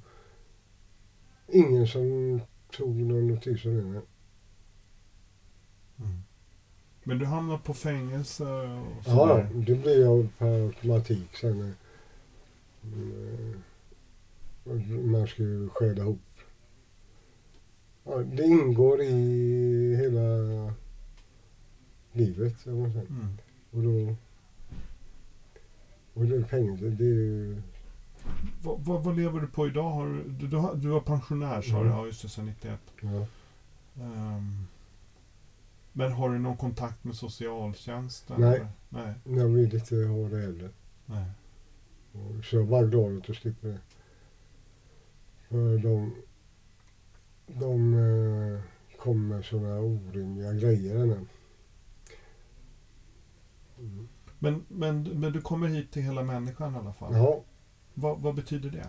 ingen 1.52 1.87
som 1.87 2.40
tog 2.70 2.96
någon 2.96 3.28
notis 3.28 3.64
om 3.64 3.75
det. 3.76 3.82
nej. 3.82 4.02
Men 7.04 7.18
du 7.18 7.25
hamnade 7.26 7.58
på 7.64 7.75
fängelse 7.75 8.44
och 8.44 9.02
Ja, 9.06 9.46
det 9.54 9.75
blev 9.75 10.00
jag 10.00 10.28
per 10.38 10.66
automatik 10.66 11.37
sen. 11.37 11.75
eh, 12.82 13.60
Man 15.04 15.26
ska 15.26 15.42
ju 15.42 15.68
skäda 15.68 16.02
ihop. 16.02 16.18
Ja, 18.04 18.16
det 18.18 18.44
ingår 18.44 19.02
i 19.02 19.96
hela 19.96 20.20
livet, 22.18 22.64
kan 22.64 22.80
man 22.80 22.92
säga. 22.92 23.04
Mm. 23.04 23.38
Och 23.70 23.82
då... 23.82 24.14
Och 26.14 26.25
är 26.25 26.44
fängelse, 26.44 26.84
det 26.84 27.04
är 27.04 27.08
ju... 27.08 27.62
Vad, 28.62 28.80
vad, 28.80 29.04
vad 29.04 29.16
lever 29.16 29.40
du 29.40 29.46
på 29.46 29.66
idag? 29.66 29.90
Har 29.90 30.06
du, 30.06 30.25
du, 30.28 30.46
du, 30.46 30.56
har, 30.56 30.75
du 30.75 30.88
var 30.88 31.00
pensionär 31.00 31.62
sa 31.62 31.72
du? 31.72 31.80
Mm. 31.80 31.92
Ja, 31.92 32.06
just 32.06 32.22
det, 32.22 32.28
sedan 32.28 32.46
91. 32.46 32.80
Ja. 33.00 33.26
Ehm, 34.04 34.66
men 35.92 36.12
har 36.12 36.30
du 36.30 36.38
någon 36.38 36.56
kontakt 36.56 37.04
med 37.04 37.14
socialtjänsten? 37.14 38.40
Nej. 38.40 38.56
eller? 38.56 38.68
Nej. 38.88 39.14
Jag 39.25 39.48
vill 39.48 39.75
inte 39.75 39.96
ha 39.96 40.28
det 40.28 40.40
heller. 40.40 40.70
Nej. 41.06 41.25
Och 42.12 42.44
Så 42.44 42.56
jag 42.56 42.62
är 42.62 42.66
bara 42.66 42.84
glad 42.84 43.18
att 43.18 43.28
jag 43.28 43.37
slipper 43.37 43.68
det. 43.68 43.78
För 45.48 45.78
de, 45.78 46.14
de 47.46 47.94
eh, 47.94 48.60
kommer 48.98 49.34
med 49.37 49.44
sådana 49.44 49.80
orimliga 49.80 50.52
grejer. 50.52 50.96
ännu. 50.96 51.26
Mm. 53.78 54.08
Men, 54.38 54.64
men, 54.68 55.02
men 55.02 55.32
du 55.32 55.40
kommer 55.40 55.68
hit 55.68 55.92
till 55.92 56.02
hela 56.02 56.23
människan 56.23 56.75
i 56.75 56.78
alla 56.78 56.92
fall? 56.92 57.14
Ja, 57.16 57.44
Vad, 57.94 58.18
vad 58.20 58.35
betyder 58.35 58.70
det? 58.70 58.87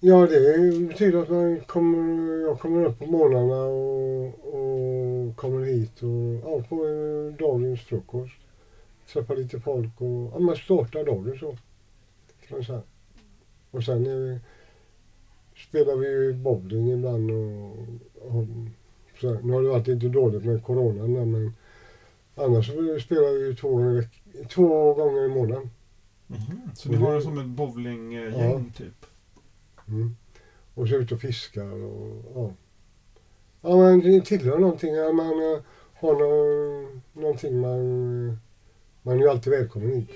ja, 0.00 0.26
det 0.26 0.88
betyder 0.88 1.22
att 1.22 1.28
man 1.28 1.60
kommer, 1.60 2.32
jag 2.46 2.60
kommer 2.60 2.84
upp 2.84 2.98
på 2.98 3.06
morgnarna 3.06 3.62
och, 3.62 4.54
och 4.54 5.36
kommer 5.36 5.64
hit 5.64 6.02
och 6.02 6.50
ja, 6.50 6.62
får 6.68 6.86
eh, 6.86 7.34
dagens 7.34 7.80
frukost. 7.80 8.36
Träffar 9.12 9.36
lite 9.36 9.60
folk 9.60 10.00
och 10.00 10.30
ja, 10.34 10.38
man 10.38 10.56
startar 10.56 11.04
dagen 11.04 11.38
så. 11.40 11.56
Man 12.50 12.64
säga. 12.64 12.82
Och 13.70 13.84
sen 13.84 14.04
vi, 14.04 14.38
spelar 15.68 15.96
vi 15.96 16.08
ju 16.08 16.32
bowling 16.32 16.90
ibland 16.90 17.30
och, 17.30 17.70
och 18.28 18.44
så 19.20 19.34
här. 19.34 19.40
Nu 19.42 19.52
har 19.52 19.62
det 19.62 19.68
varit 19.68 19.86
lite 19.86 20.08
dåligt 20.08 20.44
med 20.44 20.64
coronan 20.64 21.14
där, 21.14 21.24
men 21.24 21.52
annars 22.34 22.66
spelar 23.04 23.38
vi 23.38 23.46
ju 23.46 23.54
två 23.54 23.68
gånger, 23.68 24.08
två 24.48 24.94
gånger 24.94 25.24
i 25.24 25.28
månaden. 25.28 25.70
Mhm. 26.26 26.60
Så 26.74 26.88
Och 26.88 26.94
ni 26.94 27.00
har 27.00 27.14
det- 27.14 27.22
som 27.22 27.38
ett 27.38 27.46
bowlinggäng 27.46 28.34
Ja. 28.40 28.60
typ? 28.76 29.06
Mm. 29.88 30.16
Och 30.74 30.88
så 30.88 30.94
ut 30.96 31.12
och 31.12 31.20
fiskar 31.20 31.84
och 31.84 32.24
ja. 32.34 32.52
Ja 33.62 33.76
men 33.76 34.00
det 34.00 34.20
tillhör 34.24 34.58
någonting. 34.58 34.94
Man 34.94 35.52
eh, 35.52 35.60
har 35.94 36.14
nå, 36.14 37.00
någonting 37.12 37.60
man... 37.60 38.38
Man 39.02 39.16
är 39.18 39.22
ju 39.22 39.28
alltid 39.28 39.52
välkommen 39.52 39.90
hit. 39.90 40.10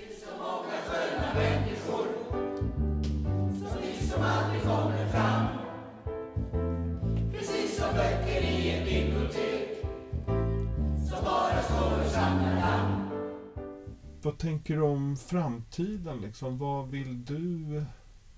Vad 14.25 14.39
tänker 14.39 14.75
du 14.75 14.81
om 14.81 15.17
framtiden? 15.17 16.21
Liksom? 16.21 16.59
Vad 16.59 16.91
vill 16.91 17.25
du... 17.25 17.83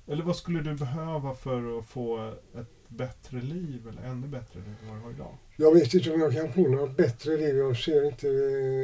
Eller 0.06 0.24
vad 0.24 0.36
skulle 0.36 0.60
du 0.60 0.74
behöva 0.74 1.34
för 1.34 1.78
att 1.78 1.86
få 1.86 2.32
ett 2.54 2.88
bättre 2.88 3.40
liv? 3.40 3.88
Eller 3.88 4.02
ännu 4.02 4.26
bättre 4.26 4.60
liv 4.60 4.74
än 4.82 4.88
vad 4.88 4.98
du 4.98 5.04
har 5.04 5.10
idag? 5.10 5.34
Jag 5.56 5.74
vet 5.74 5.94
inte 5.94 6.12
om 6.12 6.20
jag 6.20 6.32
kan 6.32 6.52
få 6.52 6.60
något 6.60 6.96
bättre 6.96 7.36
liv. 7.36 7.56
Jag 7.56 7.76
ser 7.76 8.06
inte... 8.06 8.28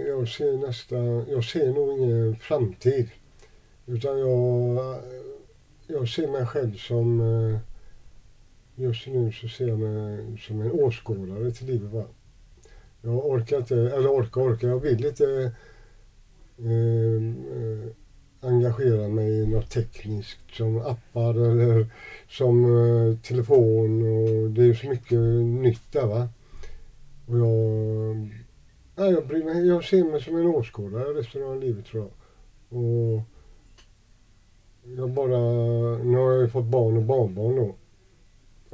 Jag 0.08 0.28
ser 0.28 0.66
nästa... 0.66 0.96
Jag 1.30 1.44
ser 1.44 1.72
nog 1.72 1.98
ingen 1.98 2.36
framtid. 2.36 3.10
Utan 3.86 4.18
jag... 4.18 4.96
Jag 5.86 6.08
ser 6.08 6.28
mig 6.28 6.46
själv 6.46 6.76
som... 6.76 7.20
Eh, 7.20 7.58
just 8.74 9.06
nu 9.06 9.32
så 9.32 9.48
ser 9.48 9.68
jag 9.68 9.78
mig 9.78 10.38
som 10.38 10.60
en 10.60 10.70
åskådare 10.70 11.50
till 11.50 11.66
livet. 11.66 11.90
Va? 11.90 12.04
Jag 13.02 13.26
orkar 13.26 13.56
inte... 13.56 13.76
Eller 13.76 14.08
orkar 14.08 14.40
orkar. 14.40 14.68
Jag 14.68 14.80
vill 14.80 15.04
inte... 15.04 15.52
Ehm, 16.64 17.36
eh, 17.52 17.90
engagera 18.48 19.08
mig 19.08 19.30
i 19.30 19.46
något 19.46 19.70
tekniskt 19.70 20.40
som 20.52 20.78
appar 20.78 21.34
eller 21.34 21.86
som 22.28 22.64
eh, 22.64 23.18
telefon 23.18 24.02
och 24.02 24.50
det 24.50 24.64
är 24.64 24.74
så 24.74 24.88
mycket 24.88 25.18
nytt 25.62 25.92
där 25.92 26.06
va. 26.06 26.28
Och 27.26 27.38
jag, 27.38 28.28
ja, 28.96 29.10
jag, 29.10 29.26
bryr 29.26 29.44
mig, 29.44 29.66
jag 29.66 29.84
ser 29.84 30.04
mig 30.04 30.22
som 30.22 30.36
en 30.36 30.46
åskådare 30.46 31.04
resten 31.04 31.42
av 31.42 31.60
livet 31.60 31.86
tror 31.86 32.02
jag. 32.02 32.12
Och 32.78 33.22
jag 34.96 35.10
bara, 35.10 35.38
nu 35.98 36.16
har 36.16 36.32
jag 36.32 36.42
ju 36.42 36.48
fått 36.48 36.64
barn 36.64 36.96
och 36.96 37.02
barnbarn 37.02 37.56
då. 37.56 37.74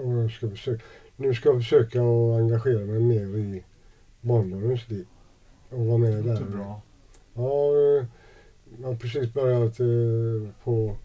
Och 0.03 0.13
jag 0.13 0.31
ska 0.31 0.51
försöka, 0.51 0.85
nu 1.17 1.35
ska 1.35 1.49
jag 1.49 1.59
försöka 1.59 1.99
att 2.01 2.39
engagera 2.39 2.85
mig 2.85 3.01
mer 3.01 3.37
i 3.39 3.65
barnbarnens 4.21 4.89
liv. 4.91 5.07
Och 5.71 5.87
vara 5.87 5.99
med 5.99 6.13
Det 6.13 6.23
där. 6.23 6.45
bra. 6.45 6.83
Ja, 7.39 7.77
eh, 7.77 8.05
jag 8.81 8.89
har 8.89 8.95
precis 8.95 9.33
börjat 9.33 9.81
eh, 9.81 10.51
få 10.61 10.97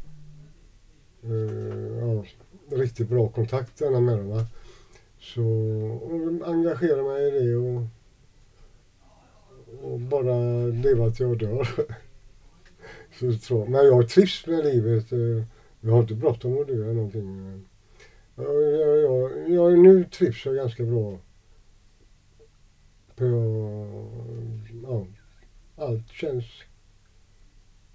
eh, 1.24 1.98
ja, 2.00 2.24
riktigt 2.78 3.10
bra 3.10 3.30
kontakter 3.30 4.00
med 4.00 4.18
dem. 4.18 4.30
Va? 4.30 4.46
Så 5.20 5.44
och 6.02 6.48
engagera 6.50 7.04
mig 7.04 7.28
i 7.28 7.32
det 7.32 7.56
och, 7.56 7.84
och 9.82 10.00
bara 10.00 10.66
leva 10.66 11.12
till 11.12 11.26
jag 11.26 11.38
dör. 11.38 11.68
Så 13.20 13.34
så. 13.34 13.66
Men 13.66 13.86
jag 13.86 14.10
trivs 14.10 14.48
med 14.48 14.66
livet. 14.66 15.12
Eh, 15.12 15.44
jag 15.82 15.92
har 15.92 16.02
inte 16.02 16.16
bråttom 16.16 16.62
att 16.62 16.68
dö 16.68 16.74
eller 16.74 16.94
någonting. 16.94 17.62
Jag, 18.36 18.64
jag, 18.64 19.00
jag, 19.00 19.50
jag, 19.50 19.80
nu 19.80 20.04
trivs 20.04 20.46
jag 20.46 20.56
ganska 20.56 20.84
bra. 20.84 21.20
På, 23.16 23.26
ja, 24.84 25.06
allt 25.84 26.10
känns... 26.12 26.46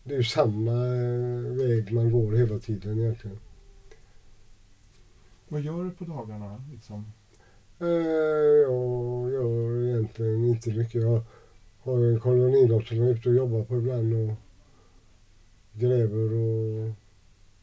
Det 0.04 0.14
är 0.14 0.18
ju 0.18 0.24
samma 0.24 0.72
eh, 0.72 1.40
väg 1.56 1.92
man 1.92 2.10
går 2.12 2.32
hela 2.32 2.58
tiden 2.58 2.98
egentligen. 2.98 3.38
Vad 5.48 5.60
gör 5.60 5.84
du 5.84 5.90
på 5.90 6.04
dagarna? 6.04 6.64
Liksom? 6.72 7.12
Eh, 7.78 7.86
jag 7.88 9.30
gör 9.32 9.86
egentligen 9.88 10.44
inte 10.44 10.70
mycket. 10.72 11.02
Jag 11.02 11.22
har 11.80 11.98
en 11.98 12.20
kolonilott 12.20 12.86
som 12.86 12.96
jag 12.96 13.06
är 13.08 13.12
ute 13.14 13.28
och 13.28 13.34
jobbar 13.34 13.64
på 13.64 13.76
ibland 13.78 14.14
och 14.14 14.36
gräver 15.72 16.32
och 16.32 16.92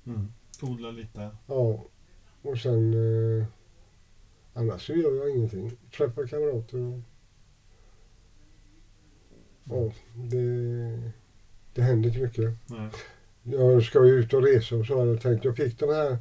Mm. 0.08 0.28
Odla 0.62 0.92
lite? 0.92 1.30
ja. 1.48 1.84
Och 2.42 2.58
sen 2.58 2.94
eh, 2.94 3.46
annars 4.54 4.88
så 4.88 4.94
gör 4.94 5.16
jag 5.16 5.30
ingenting. 5.30 5.72
Träffar 5.98 6.28
kamrater 6.28 6.78
och 6.80 7.00
ja, 9.70 9.92
det, 10.14 11.12
det 11.74 11.82
händer 11.82 12.10
inte 12.10 12.22
mycket. 12.22 12.54
Nej. 12.66 12.90
Jag 13.44 13.84
ska 13.84 14.06
ju 14.06 14.12
ut 14.12 14.34
och 14.34 14.44
resa 14.44 14.76
och 14.76 14.86
så 14.86 15.00
hade 15.00 15.12
jag 15.12 15.22
tänkt. 15.22 15.46
Jag 15.46 15.58
fick 15.58 15.80
de 15.80 15.90
här 15.90 16.18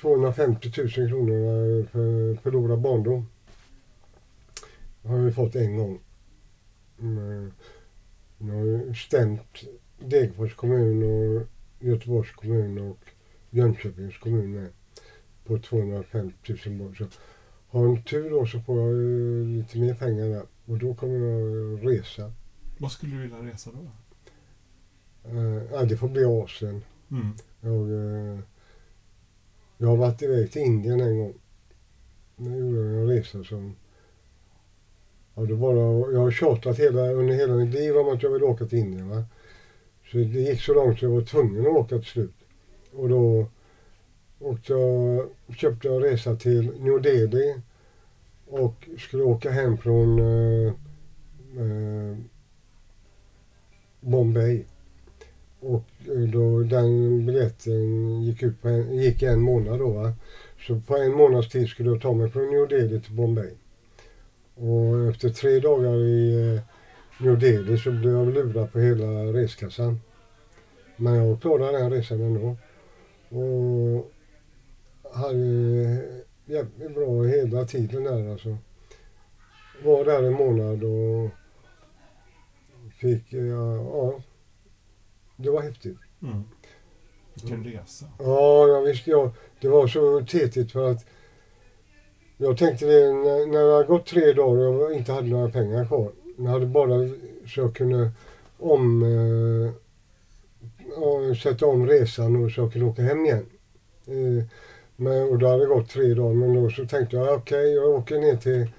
250 0.00 0.72
000 0.78 0.90
kronorna 0.90 1.86
för 1.86 2.34
förlorad 2.34 2.80
barndom. 2.80 3.28
Jag 5.02 5.10
har 5.10 5.18
ju 5.18 5.32
fått 5.32 5.54
en 5.54 5.76
gång. 5.76 6.00
Men 6.96 7.52
Jag 8.38 8.54
har 8.54 8.64
ju 8.64 8.94
stämt 8.94 9.64
Degerfors 9.98 10.54
kommun 10.54 11.02
och 11.02 11.46
Göteborgs 11.80 12.32
kommun 12.32 12.78
och 12.78 12.98
Jönköpings 13.50 14.18
kommun 14.18 14.52
med 14.52 14.68
på 15.44 15.58
250 15.58 16.56
000 16.66 16.78
barn. 16.78 16.96
Så 16.96 17.04
har 17.68 17.84
jag 17.84 17.96
en 17.96 18.02
tur 18.02 18.30
då 18.30 18.46
så 18.46 18.60
får 18.60 18.80
jag 18.80 18.96
lite 19.46 19.78
mer 19.78 19.94
pengar 19.94 20.28
där 20.28 20.46
och 20.66 20.78
då 20.78 20.94
kommer 20.94 21.18
jag 21.18 21.86
resa 21.86 22.32
Vad 22.78 22.92
skulle 22.92 23.16
du 23.16 23.22
vilja 23.22 23.36
resa 23.36 23.70
då? 23.70 23.90
Ja, 25.72 25.84
det 25.84 25.96
får 25.96 26.08
bli 26.08 26.24
Asien. 26.24 26.84
Mm. 27.10 27.32
Jag, 27.60 27.90
eh, 27.90 28.38
jag 29.78 29.88
har 29.88 29.96
varit 29.96 30.22
iväg 30.22 30.52
till 30.52 30.62
Indien 30.62 31.00
en 31.00 31.18
gång. 31.18 31.34
Det 32.36 32.50
gjorde 32.50 32.78
jag 32.78 32.86
en 32.86 33.06
resa 33.06 33.44
som... 33.44 33.76
Ja, 35.34 35.42
det 35.42 35.54
bara, 35.54 36.12
jag 36.12 36.20
har 36.20 36.30
tjatat 36.30 36.78
hela, 36.78 37.12
under 37.12 37.34
hela 37.34 37.54
mitt 37.54 37.74
liv 37.74 37.96
om 37.96 38.08
att 38.08 38.22
jag 38.22 38.30
vill 38.30 38.42
åka 38.42 38.66
till 38.66 38.78
Indien. 38.78 39.08
Va? 39.08 39.24
Så 40.10 40.16
det 40.16 40.22
gick 40.22 40.60
så 40.60 40.74
långt 40.74 40.98
så 40.98 41.04
jag 41.04 41.10
var 41.10 41.22
tvungen 41.22 41.60
att 41.60 41.72
åka 41.72 41.98
till 41.98 42.08
slut. 42.08 42.34
Och 42.92 43.08
då 43.08 43.46
åkte 44.38 44.72
jag, 44.72 45.28
köpte 45.56 45.88
jag 45.88 45.96
en 45.96 46.02
resa 46.02 46.36
till 46.36 46.72
New 46.80 47.02
Delhi 47.02 47.60
och 48.46 48.88
skulle 48.98 49.22
åka 49.22 49.50
hem 49.50 49.78
från 49.78 50.18
eh, 50.18 50.72
eh, 51.56 52.16
Bombay. 54.08 54.64
Och 55.60 55.84
eh, 56.06 56.30
då 56.32 56.62
den 56.62 57.26
biljetten 57.26 58.22
gick 58.22 58.42
ut 58.42 58.62
på 58.62 58.68
en, 58.68 58.96
gick 58.96 59.22
en 59.22 59.40
månad 59.40 59.78
då 59.78 59.90
va. 59.90 60.12
Så 60.66 60.80
på 60.80 60.96
en 60.96 61.12
månads 61.12 61.48
tid 61.48 61.68
skulle 61.68 61.90
jag 61.90 62.02
ta 62.02 62.12
mig 62.12 62.30
från 62.30 62.50
New 62.50 62.68
Delhi 62.68 63.00
till 63.00 63.14
Bombay. 63.14 63.50
Och 64.54 65.08
efter 65.10 65.28
tre 65.28 65.60
dagar 65.60 65.94
i 65.94 66.54
eh, 66.54 66.62
New 67.24 67.38
Delhi 67.38 67.78
så 67.78 67.90
blev 67.90 68.12
jag 68.12 68.34
lurad 68.34 68.72
på 68.72 68.78
hela 68.78 69.32
reskassan. 69.32 70.00
Men 70.96 71.14
jag 71.14 71.40
klarade 71.40 71.78
den 71.78 71.90
resan 71.90 72.20
ändå. 72.20 72.56
Och 73.28 74.12
hade 75.14 75.38
eh, 75.82 76.54
jävligt 76.54 76.94
bra 76.94 77.22
hela 77.22 77.64
tiden 77.64 78.04
där 78.04 78.32
alltså. 78.32 78.56
Var 79.84 80.04
där 80.04 80.22
en 80.22 80.32
månad 80.32 80.84
och 80.84 81.30
fick, 82.98 83.32
ja, 83.32 83.74
ja 83.74 84.20
det 85.36 85.50
var 85.50 85.62
häftigt. 85.62 85.98
Mm. 86.22 86.44
Vilken 87.34 87.64
resa. 87.64 88.06
Ja, 88.18 88.68
jag 88.68 88.82
visste 88.82 89.10
jag. 89.10 89.30
Det 89.60 89.68
var 89.68 89.86
så 89.86 90.24
tetigt 90.24 90.72
för 90.72 90.90
att 90.90 91.06
jag 92.36 92.58
tänkte 92.58 92.86
det 92.86 93.12
när, 93.12 93.58
jag 93.58 93.74
hade 93.74 93.86
gått 93.88 94.06
tre 94.06 94.32
dagar 94.32 94.66
och 94.66 94.82
jag 94.82 94.92
inte 94.92 95.12
hade 95.12 95.28
några 95.28 95.50
pengar 95.50 95.86
kvar. 95.86 96.12
Jag 96.36 96.46
hade 96.46 96.66
bara 96.66 97.08
så 97.46 97.60
jag 97.60 97.74
kunde 97.74 98.10
om, 98.58 99.02
eh, 99.02 99.72
sätta 101.34 101.66
om 101.66 101.86
resan 101.86 102.44
och 102.44 102.50
så 102.50 102.60
jag 102.60 102.72
kunde 102.72 102.86
åka 102.86 103.02
hem 103.02 103.24
igen. 103.24 103.46
Eh, 104.06 104.44
men, 104.96 105.28
och 105.28 105.38
då 105.38 105.48
hade 105.48 105.62
det 105.62 105.66
gått 105.66 105.90
tre 105.90 106.14
dagar 106.14 106.34
men 106.34 106.54
då 106.54 106.70
så 106.70 106.86
tänkte 106.86 107.16
jag 107.16 107.34
okej 107.34 107.58
okay, 107.58 107.74
jag 107.74 107.90
åker 107.90 108.18
ner 108.18 108.36
till 108.36 108.70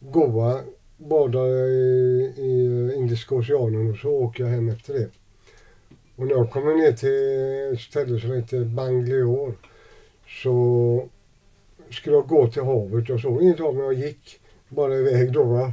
Goa, 0.00 0.60
badar 1.08 1.68
i, 1.68 2.32
i 2.36 2.92
Indiska 2.96 3.34
oceanen 3.34 3.90
och 3.90 3.96
så 3.96 4.10
åker 4.10 4.44
jag 4.44 4.50
hem 4.50 4.68
efter 4.68 4.94
det. 4.94 5.08
Och 6.16 6.26
när 6.26 6.34
jag 6.34 6.50
kommer 6.50 6.74
ner 6.74 6.92
till 6.92 7.74
ett 7.74 7.80
ställe 7.80 8.20
som 8.20 8.32
heter 8.32 8.64
Banglior 8.64 9.54
så 10.26 11.08
skulle 11.90 12.16
jag 12.16 12.28
gå 12.28 12.50
till 12.50 12.62
havet. 12.62 13.08
Jag 13.08 13.20
såg 13.20 13.42
inget 13.42 13.58
hav 13.58 13.74
men 13.74 13.84
jag 13.84 13.94
gick 13.94 14.40
bara 14.68 14.96
iväg 14.96 15.32
då. 15.32 15.44
Va? 15.44 15.72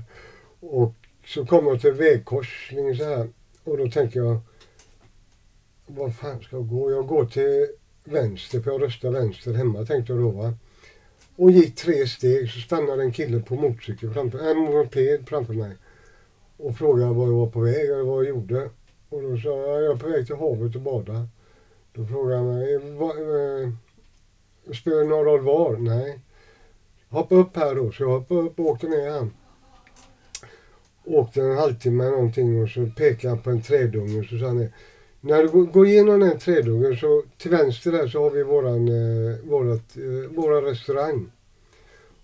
Och 0.59 0.93
så 1.25 1.45
kom 1.45 1.67
jag 1.67 1.81
till 1.81 1.91
vägkorsningen 1.91 2.95
så 2.95 3.03
här. 3.03 3.29
Och 3.63 3.77
då 3.77 3.89
tänker 3.89 4.19
jag, 4.19 4.39
var 5.85 6.09
fan 6.09 6.41
ska 6.41 6.55
jag 6.55 6.69
gå? 6.69 6.91
Jag 6.91 7.07
går 7.07 7.25
till 7.25 7.67
vänster, 8.03 8.61
för 8.61 8.71
jag 8.71 8.81
röstar 8.81 9.11
vänster 9.11 9.53
hemma 9.53 9.85
tänkte 9.85 10.13
jag 10.13 10.21
då. 10.21 10.29
Va? 10.29 10.53
Och 11.37 11.51
gick 11.51 11.75
tre 11.75 12.07
steg 12.07 12.49
så 12.49 12.59
stannade 12.59 13.03
en 13.03 13.11
kille 13.11 13.39
på 13.39 13.55
motorcykel 13.55 14.13
framför, 14.13 14.51
en 14.51 14.57
moped 14.57 15.29
framför 15.29 15.53
mig. 15.53 15.75
Och 16.57 16.77
frågade 16.77 17.13
var 17.13 17.27
jag 17.27 17.33
var 17.33 17.47
på 17.47 17.59
väg 17.59 17.85
eller 17.89 18.03
vad 18.03 18.25
jag 18.25 18.29
gjorde. 18.29 18.69
Och 19.09 19.21
då 19.21 19.37
sa 19.37 19.49
jag, 19.49 19.83
jag 19.83 19.91
är 19.91 19.95
på 19.95 20.07
väg 20.07 20.27
till 20.27 20.35
havet 20.35 20.75
och 20.75 20.81
bada. 20.81 21.27
Då 21.93 22.05
frågade 22.05 22.37
han 22.37 22.47
mig, 22.47 22.75
eh, 22.75 22.81
eh 22.81 23.69
spelar 24.73 24.97
det 24.97 25.03
någon 25.03 25.25
roll 25.25 25.41
var? 25.41 25.77
Nej. 25.77 26.19
Hoppa 27.09 27.35
upp 27.35 27.55
här 27.55 27.75
då. 27.75 27.91
Så 27.91 28.03
jag 28.03 28.09
hoppade 28.09 28.41
upp 28.41 28.59
och 28.59 28.65
åkte 28.65 28.87
ner 28.87 29.09
han. 29.09 29.33
Åkte 31.03 31.41
en 31.41 31.57
halvtimme 31.57 32.09
någonting 32.09 32.63
och 32.63 32.69
så 32.69 32.89
pekade 32.97 33.33
han 33.33 33.43
på 33.43 33.49
en 33.49 33.61
trädunge 33.61 34.19
och 34.19 34.25
så 34.25 34.37
sa 34.39 34.45
han 34.45 34.69
när 35.27 35.43
du 35.43 35.65
går 35.65 35.87
igenom 35.87 36.19
den 36.19 36.39
trädungen 36.39 36.97
så 36.97 37.23
till 37.37 37.51
vänster 37.51 37.91
där 37.91 38.07
så 38.07 38.23
har 38.23 38.29
vi 38.29 38.43
våran, 38.43 38.87
eh, 38.87 39.37
vårat, 39.43 39.97
eh, 39.97 40.35
våran 40.35 40.63
restaurang. 40.63 41.31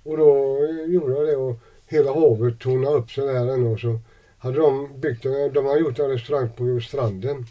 Och 0.04 0.18
då 0.18 0.60
eh, 0.66 0.92
gjorde 0.94 1.13
jag 1.13 1.28
det 1.28 1.36
och 1.36 1.60
hela 1.88 2.13
havet 2.13 2.60
tonade 2.60 2.98
upp 2.98 3.12
sig 3.12 3.26
där 3.26 3.54
ändå. 3.54 3.78
Så 3.78 4.00
hade 4.38 4.58
de 4.58 5.00
byggt 5.00 5.26
en, 5.26 5.54
de 5.54 5.66
hade 5.66 5.80
gjort 5.80 6.00
en 6.00 6.10
restaurang 6.10 6.50
på 6.58 6.80
stranden. 6.80 7.46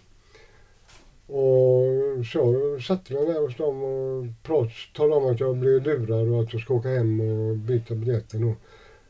Och 1.27 2.27
så 2.33 2.79
satte 2.81 3.15
jag 3.15 3.27
där 3.27 3.41
hos 3.41 3.57
dem 3.57 3.83
och 3.83 4.27
pratade, 4.43 4.73
talade 4.97 5.21
om 5.21 5.33
att 5.33 5.41
jag 5.41 5.57
blev 5.57 5.83
lurad 5.83 6.29
och 6.29 6.43
att 6.43 6.53
jag 6.53 6.62
ska 6.62 6.75
åka 6.75 6.88
hem 6.88 7.21
och 7.21 7.57
byta 7.57 7.95
biljetten. 7.95 8.45
Och, 8.45 8.57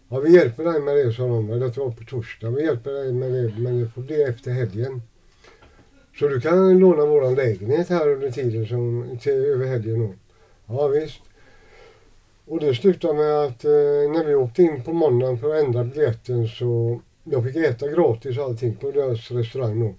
ja, 0.09 0.19
vi 0.19 0.35
hjälper 0.35 0.65
dig 0.65 0.81
med 0.81 0.97
det, 0.97 1.13
sa 1.13 1.23
de. 1.23 1.47
Det 1.47 1.77
var 1.77 1.91
på 1.91 2.05
torsdag. 2.05 2.51
Vi 2.51 2.65
hjälper 2.65 2.93
dig 2.93 3.13
med 3.13 3.33
det, 3.33 3.55
men 3.59 3.81
det 3.81 3.89
får 3.89 4.03
bli 4.03 4.23
efter 4.23 4.51
helgen. 4.51 5.03
Så 6.19 6.29
du 6.29 6.41
kan 6.41 6.79
låna 6.79 7.07
våran 7.07 7.35
lägenhet 7.35 7.89
här 7.89 8.09
under 8.09 8.31
tiden 8.31 8.67
som, 8.67 9.19
till, 9.21 9.33
över 9.33 9.67
helgen 9.67 9.99
då. 9.99 10.15
Ja 10.75 10.89
visst. 10.89 11.21
Och 12.47 12.61
det 12.61 12.75
slutade 12.75 13.15
med 13.15 13.45
att 13.45 13.65
eh, 13.65 13.71
när 14.13 14.25
vi 14.25 14.35
åkte 14.35 14.63
in 14.63 14.83
på 14.83 14.93
måndagen 14.93 15.39
för 15.39 15.55
att 15.55 15.65
ändra 15.65 15.85
biljetten 15.85 16.49
så 16.49 17.01
jag 17.25 17.45
fick 17.45 17.57
äta 17.57 17.89
gratis 17.89 18.39
allting 18.39 18.77
på 18.77 18.91
deras 18.91 19.31
restaurang 19.31 19.81
då. 19.81 19.95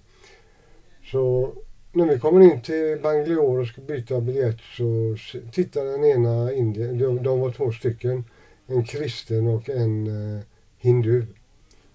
Så 1.12 1.54
när 1.92 2.06
vi 2.06 2.20
kommer 2.20 2.42
in 2.42 2.62
till 2.62 3.00
Bangalore 3.04 3.62
och 3.62 3.68
ska 3.68 3.82
byta 3.82 4.22
biljett 4.22 4.60
så 4.78 5.16
tittar 5.52 5.86
den 5.86 6.04
ena 6.04 6.54
indien, 6.54 6.98
de, 6.98 7.24
de 7.24 7.40
var 7.40 7.52
två 7.52 7.72
stycken, 7.72 8.24
en 8.68 8.84
kristen 8.84 9.48
och 9.48 9.70
en 9.70 10.08
eh, 10.08 10.42
hindu. 10.78 11.26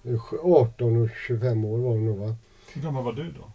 Eh, 0.05 0.35
18 0.43 1.03
och 1.03 1.09
25 1.27 1.65
år 1.65 1.79
var 1.79 1.95
de 1.95 2.07
nog 2.07 2.19
va. 2.19 2.35
Hur 2.75 2.83
gammal 2.83 3.05
var 3.05 3.13
du 3.13 3.33
då? 3.33 3.53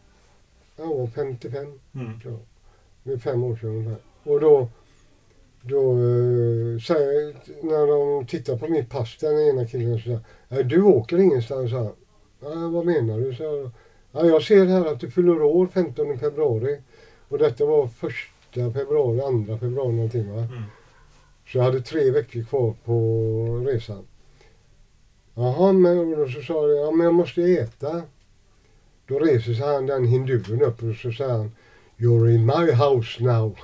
Jag 0.75 0.85
var 0.85 1.07
55. 1.07 1.79
Mm. 1.95 2.19
Det 3.03 3.13
är 3.13 3.17
fem 3.17 3.43
år 3.43 3.55
sedan 3.55 3.69
ungefär. 3.69 3.97
Och 4.23 4.39
då, 4.39 4.67
då 5.61 5.91
eh, 5.91 6.79
säger, 6.79 7.35
när 7.61 7.87
de 7.87 8.27
tittar 8.27 8.57
på 8.57 8.67
mitt 8.67 8.89
pass, 8.89 9.17
den 9.19 9.39
ena 9.49 9.65
killen 9.65 9.99
så 9.99 10.19
säger 10.49 10.63
du 10.63 10.83
åker 10.83 11.17
ingenstans, 11.17 11.71
han. 11.71 11.91
Ja, 12.39 12.67
vad 12.69 12.85
menar 12.85 13.19
du? 13.19 13.35
Så, 13.35 13.71
ja, 14.11 14.25
jag 14.25 14.43
ser 14.43 14.65
här 14.65 14.85
att 14.85 14.99
du 14.99 15.11
fyller 15.11 15.41
år 15.41 15.67
15 15.67 16.19
februari. 16.19 16.81
Och 17.27 17.37
detta 17.37 17.65
var 17.65 17.87
första 17.87 18.71
februari, 18.71 19.21
andra 19.21 19.57
februari 19.57 19.93
någonting 19.93 20.31
va. 20.31 20.41
Mm. 20.41 20.63
Så 21.47 21.57
jag 21.57 21.63
hade 21.63 21.81
tre 21.81 22.11
veckor 22.11 22.43
kvar 22.43 22.73
på 22.85 22.93
resan. 23.67 24.07
Jaha, 25.35 25.73
men 25.73 25.97
och 25.99 26.17
då 26.17 26.27
så 26.27 26.41
sa 26.41 26.69
jag, 26.69 26.87
ja 26.87 26.91
men 26.91 27.05
jag 27.05 27.13
måste 27.13 27.41
äta. 27.41 28.01
Då 29.07 29.19
reser 29.19 29.53
sig 29.53 29.65
han, 29.65 29.85
den 29.85 30.05
hinduen 30.05 30.61
upp 30.61 30.83
och 30.83 30.95
så 30.95 31.11
säger 31.11 31.31
han 31.31 31.51
You're 31.97 32.29
in 32.29 32.45
my 32.45 32.71
house 32.71 33.23
now. 33.23 33.59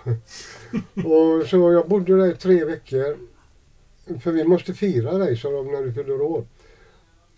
och 1.05 1.47
så 1.47 1.71
jag 1.71 1.87
bodde 1.87 2.17
där 2.17 2.31
i 2.31 2.35
tre 2.35 2.65
veckor. 2.65 3.17
För 4.21 4.31
vi 4.31 4.43
måste 4.43 4.73
fira 4.73 5.17
dig, 5.17 5.37
sa 5.37 5.51
de, 5.51 5.71
när 5.71 5.83
du 5.83 5.93
fyller 5.93 6.21
år. 6.21 6.45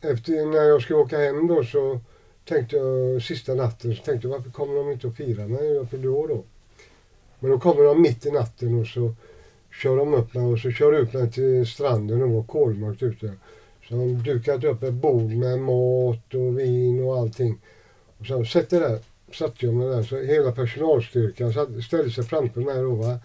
Efter, 0.02 0.46
när 0.46 0.64
jag 0.64 0.82
skulle 0.82 1.00
åka 1.00 1.18
hem 1.18 1.48
då 1.48 1.64
så 1.64 2.00
tänkte 2.46 2.76
jag 2.76 3.22
sista 3.22 3.54
natten 3.54 3.96
så 3.96 4.04
tänkte 4.04 4.28
jag 4.28 4.36
varför 4.36 4.52
kommer 4.52 4.76
de 4.76 4.92
inte 4.92 5.08
att 5.08 5.18
fira 5.18 5.48
mig 5.48 5.70
när 5.70 5.76
jag 5.76 5.90
fyller 5.90 6.10
år 6.10 6.28
då? 6.28 6.44
Men 7.40 7.52
då 7.52 7.60
kommer 7.60 7.84
de 7.84 8.02
mitt 8.02 8.26
i 8.26 8.32
natten 8.32 8.80
och 8.80 8.88
så 8.88 9.14
kör 9.72 9.98
de 9.98 10.14
upp 10.14 10.34
mig 10.34 10.46
och 10.46 10.60
så 10.60 10.72
kör 10.72 10.94
ut 10.94 11.14
mig 11.14 11.32
till 11.32 11.68
stranden 11.68 12.22
och 12.22 12.30
var 12.30 12.44
kolmörkt 12.44 13.04
ute. 13.04 13.34
Så 13.90 13.96
de 13.96 14.24
dukat 14.24 14.64
upp 14.64 14.84
ett 14.84 14.94
bord 14.94 15.32
med 15.32 15.60
mat 15.60 16.34
och 16.34 16.60
vin 16.60 17.04
och 17.04 17.18
allting. 17.18 17.60
Och 18.22 18.28
sen 18.28 18.46
sätter 18.46 18.80
där, 18.80 19.00
satte 19.34 19.66
jag 19.66 19.76
mig 19.76 19.88
där 19.88 20.04
så 20.04 20.18
hela 20.18 20.52
personalstyrkan 20.52 21.54
satt, 21.54 21.84
ställde 21.84 22.12
sig 22.12 22.24
framför 22.24 22.62
mig 22.62 22.82
då 22.82 22.96
va. 22.96 23.20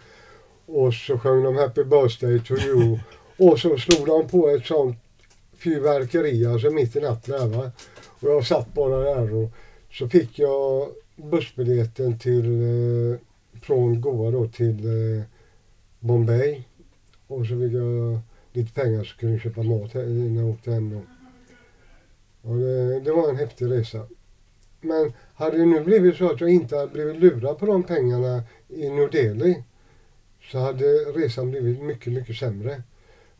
Och 0.66 0.94
så 0.94 1.18
sjöng 1.18 1.42
de 1.42 1.56
Happy 1.56 1.84
birthday 1.84 2.40
to 2.40 2.54
you. 2.54 2.98
och 3.36 3.58
så 3.58 3.78
slog 3.78 4.06
de 4.06 4.28
på 4.28 4.48
ett 4.48 4.66
sånt 4.66 4.96
fyrverkeri 5.58 6.46
alltså 6.46 6.70
mitt 6.70 6.96
i 6.96 7.00
natten 7.00 7.34
där 7.34 7.46
va. 7.46 7.70
Och 8.20 8.30
jag 8.30 8.46
satt 8.46 8.74
bara 8.74 9.14
där 9.14 9.34
och 9.34 9.50
så 9.92 10.08
fick 10.08 10.38
jag 10.38 10.88
bussbiljetten 11.16 12.18
till, 12.18 12.62
eh, 12.62 13.18
från 13.60 14.00
Goa 14.00 14.30
då 14.30 14.48
till 14.48 14.86
eh, 14.86 15.22
Bombay. 16.00 16.64
Och 17.26 17.46
så 17.46 17.60
fick 17.60 17.72
jag 17.72 18.18
lite 18.52 18.72
pengar 18.72 19.04
så 19.04 19.16
kunde 19.16 19.34
jag 19.34 19.42
köpa 19.42 19.62
mat 19.62 19.94
när 19.94 20.40
jag 20.40 20.50
åkte 20.50 20.72
hem 20.72 20.90
då. 20.90 21.00
Och 22.50 22.56
det, 22.56 23.00
det 23.00 23.12
var 23.12 23.28
en 23.28 23.36
häftig 23.36 23.70
resa. 23.70 24.06
Men 24.80 25.12
hade 25.34 25.58
det 25.58 25.64
nu 25.66 25.80
blivit 25.84 26.16
så 26.16 26.30
att 26.32 26.40
jag 26.40 26.50
inte 26.50 26.76
hade 26.76 26.92
blivit 26.92 27.16
lurad 27.16 27.58
på 27.58 27.66
de 27.66 27.82
pengarna 27.82 28.42
i 28.68 28.90
New 28.90 29.10
Delhi 29.10 29.64
så 30.42 30.58
hade 30.58 30.84
resan 30.94 31.50
blivit 31.50 31.82
mycket, 31.82 32.12
mycket 32.12 32.36
sämre. 32.36 32.82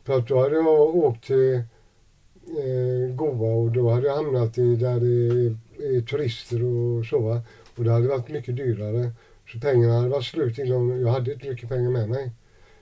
För 0.05 0.19
att 0.19 0.29
då 0.29 0.43
hade 0.43 0.55
jag 0.57 0.97
åkt 0.97 1.25
till 1.25 1.55
eh, 1.55 3.15
Goa 3.15 3.55
och 3.55 3.73
då 3.73 3.91
hade 3.91 4.07
jag 4.07 4.17
hamnat 4.17 4.59
i 4.59 4.77
där 4.77 5.01
det 5.01 5.87
är 5.97 6.01
turister 6.01 6.65
och 6.65 7.07
så. 7.07 7.19
Va? 7.19 7.41
Och 7.77 7.85
det 7.85 7.93
hade 7.93 8.09
varit 8.09 8.29
mycket 8.29 8.57
dyrare. 8.57 9.11
Så 9.53 9.61
pengarna 9.61 9.95
hade 9.95 10.09
varit 10.09 10.25
slut 10.25 10.59
innan 10.59 11.01
jag 11.01 11.09
hade 11.09 11.33
inte 11.33 11.49
mycket 11.49 11.69
pengar 11.69 11.91
med 11.91 12.09
mig. 12.09 12.31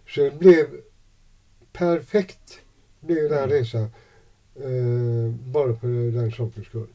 Så 0.08 0.20
det 0.20 0.38
blev 0.38 0.66
perfekt, 1.72 2.60
blev 3.00 3.22
den 3.22 3.32
här 3.38 3.44
Mm. 3.44 3.58
resan. 3.58 3.88
Eh, 4.56 5.34
bara 5.52 5.72
på 5.72 5.86
den 5.86 6.30
sakens 6.32 6.66
skull. 6.66 6.86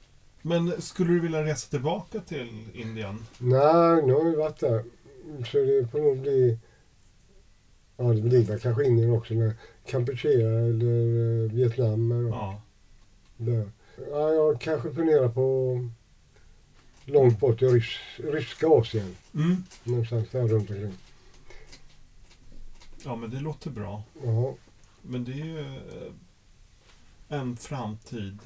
Men 0.50 0.82
skulle 0.82 1.14
du 1.14 1.20
vilja 1.20 1.44
resa 1.44 1.70
tillbaka 1.70 2.20
till 2.20 2.50
Indien? 2.74 3.26
Nej, 3.38 4.06
nu 4.06 4.14
har 4.14 4.24
vi 4.30 4.36
varit 4.36 4.60
där. 4.60 4.84
Så 5.52 5.58
det 5.58 5.88
får 5.92 6.00
nog 6.00 6.18
bli... 6.20 6.60
Ja, 7.98 8.04
det 8.04 8.22
blir 8.22 8.44
väl 8.46 8.60
kanske 8.60 8.84
Indien 8.86 9.12
också, 9.12 9.34
men 9.34 9.54
Kampuchea 9.86 10.50
eller 10.50 11.44
eh, 11.46 11.52
Vietnam. 11.52 12.12
Eller 12.12 12.30
Ja. 12.30 12.62
där. 13.38 13.70
Ja, 14.12 14.34
jag 14.34 14.62
kanske 14.62 14.94
funderar 14.94 15.30
på 15.30 15.80
långt 17.06 17.40
bort 17.40 17.62
i 17.62 17.66
rys 17.66 17.98
ryska 18.18 18.68
Asien. 18.68 19.16
Mm. 19.36 19.64
Någonstans 19.84 20.30
där 20.30 20.48
runt 20.48 20.70
omkring. 20.70 20.94
ja, 23.06 23.16
men 23.16 23.30
det 23.30 23.40
låter 23.40 23.70
bra. 23.70 24.04
Ja. 24.24 24.56
Men 25.02 25.24
det 25.24 25.32
är 25.32 25.46
ju 25.46 25.60
eh, 25.60 26.12
en 27.40 27.58
framtid. 27.58 28.40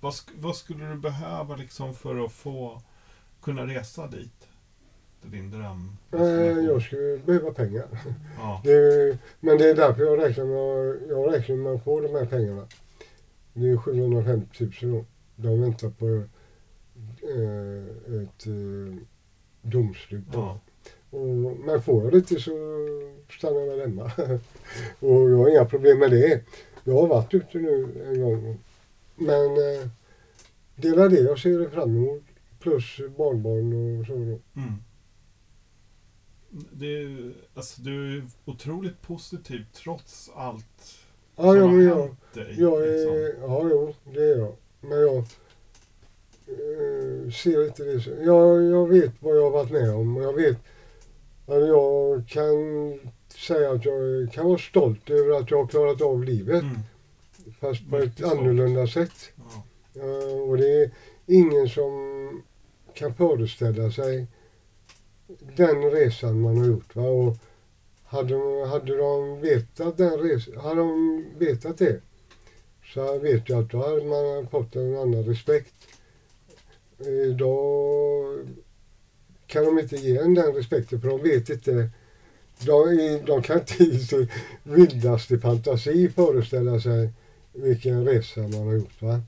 Vad, 0.00 0.12
sk- 0.12 0.34
vad 0.38 0.56
skulle 0.56 0.84
du 0.88 0.94
behöva 0.96 1.56
liksom 1.56 1.94
för 1.94 2.24
att 2.24 2.32
få 2.32 2.82
kunna 3.42 3.66
resa 3.66 4.06
dit? 4.06 4.48
Är 5.24 5.28
din 5.28 5.50
dröm. 5.50 5.96
Eh, 6.12 6.64
jag 6.64 6.82
skulle 6.82 7.18
behöva 7.18 7.52
pengar. 7.52 7.86
Ja. 8.38 8.60
Det, 8.64 9.18
men 9.40 9.58
det 9.58 9.70
är 9.70 9.74
därför 9.74 10.02
jag 10.02 10.18
räknar 10.18 10.44
med, 10.44 10.96
jag 11.08 11.32
räknar 11.34 11.56
med 11.56 11.72
att 11.72 11.84
få 11.84 12.00
de 12.00 12.14
här 12.14 12.26
pengarna. 12.26 12.66
Det 13.52 13.68
är 13.68 13.76
750 13.76 14.70
000 14.82 14.92
då. 14.92 15.04
De 15.36 15.60
väntar 15.60 15.90
på 15.90 16.06
eh, 17.22 18.22
ett 18.22 18.46
eh, 18.46 19.02
domslut. 19.62 20.24
Ja. 20.32 20.60
Och, 21.10 21.26
men 21.64 21.82
får 21.82 22.02
jag 22.04 22.12
det 22.12 22.18
inte 22.18 22.40
så 22.40 22.50
stannar 23.38 23.60
jag 23.60 23.66
väl 23.66 23.80
hemma. 23.80 24.02
och 25.00 25.30
jag 25.30 25.36
har 25.38 25.50
inga 25.50 25.64
problem 25.64 25.98
med 25.98 26.10
det. 26.10 26.44
Jag 26.84 26.94
har 26.94 27.06
varit 27.06 27.34
ute 27.34 27.58
nu 27.58 28.04
en 28.06 28.20
gång. 28.22 28.58
Men 29.18 29.46
eh, 29.46 29.88
det 30.76 30.88
är 30.88 31.08
det 31.08 31.20
jag 31.20 31.38
ser 31.38 31.70
fram 31.70 31.96
emot. 31.96 32.22
Plus 32.58 33.00
barnbarn 33.16 34.00
och 34.00 34.06
så. 34.06 34.12
Då. 34.12 34.60
Mm. 34.60 34.74
Det 36.72 37.32
alltså, 37.54 37.82
du 37.82 38.16
är 38.18 38.22
otroligt 38.44 39.02
positiv 39.02 39.66
trots 39.72 40.30
allt 40.34 40.98
Ja, 41.36 41.42
som 41.42 41.56
ja, 41.56 41.66
har 41.66 41.80
jag, 41.80 41.96
hänt 42.02 42.18
dig. 42.34 42.54
jag 42.58 42.80
liksom. 42.80 43.14
är, 43.14 43.34
ja, 43.40 43.68
jo, 43.70 43.94
det 44.14 44.22
är 44.22 44.38
jag. 44.38 44.56
Men 44.80 44.98
jag 45.00 45.16
eh, 46.46 47.30
ser 47.30 47.66
inte 47.66 47.84
det 47.84 48.00
så. 48.00 48.10
Jag, 48.10 48.64
jag 48.64 48.88
vet 48.88 49.12
vad 49.20 49.36
jag 49.36 49.42
har 49.42 49.50
varit 49.50 49.70
med 49.70 49.90
om 49.94 50.16
och 50.16 50.22
jag 50.22 50.32
vet 50.32 50.56
att 51.46 51.68
jag 51.68 52.28
kan 52.28 52.54
säga 53.46 53.70
att 53.70 53.84
jag 53.84 54.32
kan 54.32 54.46
vara 54.46 54.58
stolt 54.58 55.10
över 55.10 55.40
att 55.40 55.50
jag 55.50 55.58
har 55.58 55.66
klarat 55.66 56.02
av 56.02 56.24
livet. 56.24 56.62
Mm. 56.62 56.76
Fast 57.60 57.90
på 57.90 57.96
ett 57.96 58.24
annorlunda 58.24 58.86
sätt. 58.86 59.30
Ja. 59.36 59.64
Eh, 60.02 60.40
och 60.40 60.56
det 60.56 60.82
är 60.82 60.90
ingen 61.26 61.68
som 61.68 62.42
kan 62.94 63.14
föreställa 63.14 63.90
sig 63.90 64.26
den 65.56 65.90
resan 65.90 66.40
man 66.40 66.58
har 66.58 66.66
gjort. 66.66 66.96
Va? 66.96 67.02
Och 67.02 67.36
hade, 68.04 68.34
de- 68.34 68.68
hade 68.68 68.96
de 68.96 69.40
vetat 69.40 69.96
den 69.96 70.18
resan, 70.18 70.56
hade 70.56 70.80
de 70.80 71.24
vetat 71.38 71.78
det 71.78 72.00
så 72.94 73.18
vet 73.18 73.48
jag 73.48 73.64
att 73.64 73.70
då 73.70 73.82
hade 73.82 74.04
man 74.04 74.48
fått 74.48 74.76
en 74.76 74.96
annan 74.96 75.24
respekt. 75.24 75.74
Idag 76.98 78.48
kan 79.46 79.64
de 79.64 79.78
inte 79.78 79.96
ge 79.96 80.16
en 80.18 80.34
den 80.34 80.54
respekten 80.54 81.00
för 81.00 81.08
de 81.08 81.22
vet 81.22 81.50
inte 81.50 81.90
de, 82.66 83.20
de 83.26 83.42
kan 83.42 83.58
inte 83.58 83.74
i 83.84 83.98
sin 83.98 84.28
vildaste 84.62 85.38
fantasi 85.38 86.08
föreställa 86.08 86.80
sig 86.80 87.10
vilken 87.62 88.04
resa 88.04 88.40
man 88.40 88.66
har 88.66 88.72
gjort. 88.72 89.02
Va? 89.02 89.20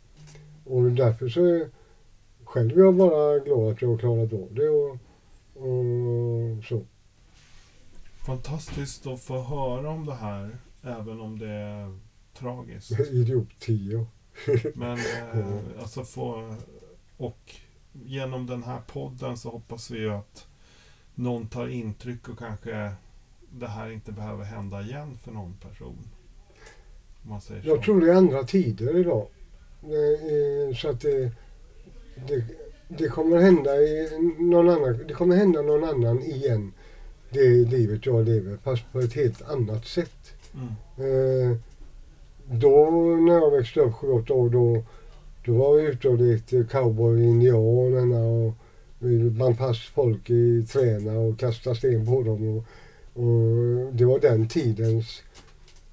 Och 0.64 0.90
därför 0.90 1.28
så 1.28 1.44
är 1.44 1.70
själv 2.44 2.78
är 2.78 2.82
jag 2.82 2.94
bara 2.94 3.38
glad 3.38 3.72
att 3.72 3.82
jag 3.82 3.88
har 3.88 3.98
klarat 3.98 4.32
av 4.32 4.48
det 4.54 4.68
och, 4.68 4.98
och 5.54 6.64
så. 6.64 6.84
Fantastiskt 8.26 9.06
att 9.06 9.20
få 9.20 9.42
höra 9.42 9.90
om 9.90 10.06
det 10.06 10.14
här, 10.14 10.58
även 10.82 11.20
om 11.20 11.38
det 11.38 11.50
är 11.50 11.98
tragiskt. 12.34 13.00
Idiot 13.10 13.48
10. 13.58 14.06
Men 14.74 14.98
eh, 14.98 15.80
alltså 15.80 16.04
få... 16.04 16.54
Och 17.16 17.54
genom 17.92 18.46
den 18.46 18.62
här 18.62 18.80
podden 18.80 19.36
så 19.36 19.50
hoppas 19.50 19.90
vi 19.90 19.98
ju 19.98 20.10
att 20.10 20.46
någon 21.14 21.46
tar 21.46 21.68
intryck 21.68 22.28
och 22.28 22.38
kanske 22.38 22.92
det 23.50 23.68
här 23.68 23.90
inte 23.90 24.12
behöver 24.12 24.44
hända 24.44 24.82
igen 24.82 25.18
för 25.18 25.32
någon 25.32 25.54
person. 25.54 25.98
Man 27.22 27.40
säger 27.40 27.62
Jag 27.64 27.76
så. 27.76 27.82
tror 27.82 28.00
det 28.00 28.10
är 28.12 28.14
andra 28.14 28.42
tider 28.44 28.98
idag. 28.98 29.26
Så 30.76 30.88
att 30.88 31.00
det, 31.00 31.30
det, 32.28 32.44
det 32.88 33.08
kommer 33.08 33.38
hända 33.38 33.76
i 33.76 34.08
någon 34.38 34.68
annan, 34.68 34.98
det 35.08 35.14
kommer 35.14 35.36
hända 35.36 35.62
någon 35.62 35.84
annan 35.84 36.22
igen. 36.22 36.72
Det 37.30 37.48
livet 37.48 38.06
jag 38.06 38.28
lever 38.28 38.56
fast 38.56 38.82
på 38.92 39.00
ett 39.00 39.12
helt 39.12 39.42
annat 39.50 39.86
sätt. 39.86 40.32
Mm. 40.54 41.50
Eh, 41.50 41.56
Då 42.52 42.90
när 43.16 43.32
jag 43.32 43.50
växte 43.50 43.80
upp 43.80 43.92
7-8 43.94 44.30
år 44.32 44.50
då, 44.50 44.82
då 45.44 45.52
var 45.52 45.76
vi 45.76 45.82
ute 45.82 46.08
och 46.08 46.18
lekte 46.18 46.66
cowboy 46.70 47.24
indianerna 47.24 48.18
och 48.18 48.52
band 49.38 49.58
fast 49.58 49.82
folk 49.88 50.30
i 50.30 50.62
träna 50.72 51.12
och 51.18 51.38
kastade 51.38 51.76
sten 51.76 52.06
på 52.06 52.22
dem. 52.22 52.48
Och, 52.56 52.64
och 53.24 53.92
det 53.92 54.04
var 54.04 54.18
den 54.18 54.48
tidens 54.48 55.22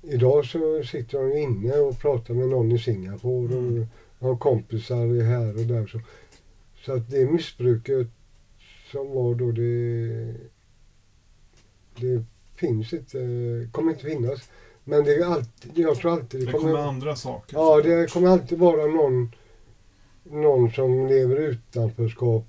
Idag 0.10 0.46
så 0.46 0.84
sitter 0.84 1.18
de 1.18 1.38
inne 1.38 1.74
och 1.78 2.00
pratar 2.00 2.34
med 2.34 2.50
någon 2.50 2.72
i 2.72 2.80
Singapore 2.80 3.58
Mm. 3.58 3.88
och 4.20 4.28
har 4.28 4.38
kompisar 4.38 5.24
här 5.24 5.50
och 5.60 5.66
där. 5.66 5.88
Så, 5.88 6.00
så 6.86 6.94
att 6.94 7.10
det 7.10 7.32
missbruket 7.32 8.08
som 8.92 9.12
var 9.12 9.36
då 9.36 9.52
det, 9.52 10.34
det 11.96 12.24
finns 12.56 12.94
inte, 12.94 13.18
kommer 13.72 13.92
inte 13.92 14.04
finnas. 14.04 14.50
Men 14.84 15.04
det 15.04 15.16
är 15.16 15.26
alltid, 15.26 15.78
jag 15.80 15.98
tror 15.98 16.12
alltid 16.12 16.46
Det 16.46 16.52
kommer 16.52 16.78
andra 16.78 17.16
saker. 17.16 17.58
Ja, 17.58 17.82
det 17.82 18.12
kommer 18.14 18.28
alltid 18.28 18.60
vara 18.60 18.86
någon, 18.86 19.32
någon 20.24 20.72
som 20.72 21.08
lever 21.08 21.36
utanförskap 21.36 22.46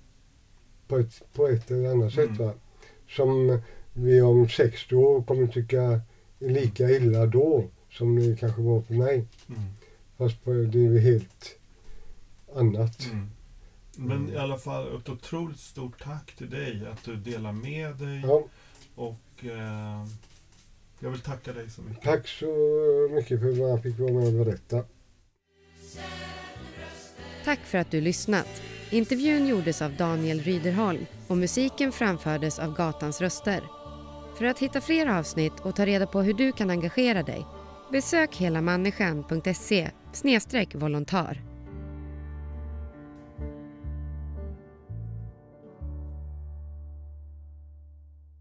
på 0.88 0.98
ett, 0.98 1.22
på 1.32 1.48
ett 1.48 1.70
eller 1.70 1.90
annat 1.90 2.12
sätt. 2.12 2.26
Mm. 2.26 2.46
Va? 2.46 2.52
Som 3.08 3.60
vi 3.92 4.22
om 4.22 4.48
60 4.48 4.96
år 4.96 5.22
kommer 5.22 5.46
tycka 5.46 6.00
lika 6.38 6.90
illa 6.90 7.26
då 7.26 7.64
som 7.90 8.16
det 8.16 8.36
kanske 8.40 8.62
var 8.62 8.80
för 8.82 8.94
mig. 8.94 9.14
Mm. 9.48 9.60
Fast 10.16 10.44
på, 10.44 10.50
det 10.52 10.78
är 10.86 10.98
helt 10.98 11.56
annat. 12.54 13.04
Mm. 13.12 13.30
Men 13.96 14.16
Mm. 14.16 14.32
i 14.34 14.36
alla 14.36 14.58
fall 14.58 14.96
ett 14.96 15.08
otroligt 15.08 15.58
stort 15.60 16.02
tack 16.02 16.36
till 16.36 16.50
dig 16.50 16.86
att 16.92 17.04
du 17.04 17.16
delar 17.16 17.52
med 17.52 17.96
dig. 17.96 18.20
Ja, 18.24 18.44
Och 18.94 19.44
eh, 19.44 20.06
jag 21.00 21.10
vill 21.10 21.20
tacka 21.20 21.52
dig 21.52 21.70
så 21.70 21.82
mycket. 21.82 22.02
tack 22.04 22.28
så 22.28 22.46
mycket 23.14 23.40
för 23.40 23.50
att 23.50 23.56
jag 23.56 23.82
fick 23.82 23.98
vara 23.98 24.12
med 24.12 24.26
och 24.26 24.44
berätta. 24.44 24.84
Tack 27.44 27.60
för 27.60 27.78
att 27.78 27.90
du 27.90 28.00
lyssnat. 28.00 28.62
Intervjun 28.90 29.46
gjordes 29.46 29.82
av 29.82 29.96
Daniel 29.96 30.40
Ryderholm 30.40 31.06
och 31.26 31.36
musiken 31.36 31.92
framfördes 31.92 32.58
av 32.58 32.74
Gatans 32.74 33.20
röster. 33.20 33.62
För 34.38 34.44
att 34.44 34.58
hitta 34.58 34.80
fler 34.80 35.06
avsnitt 35.06 35.60
och 35.60 35.76
ta 35.76 35.86
reda 35.86 36.06
på 36.06 36.22
hur 36.22 36.34
du 36.34 36.52
kan 36.52 36.70
engagera 36.70 37.22
dig 37.22 37.46
besök 37.92 38.36
helamänniskan.se 38.36 39.90
volontär. 40.74 41.47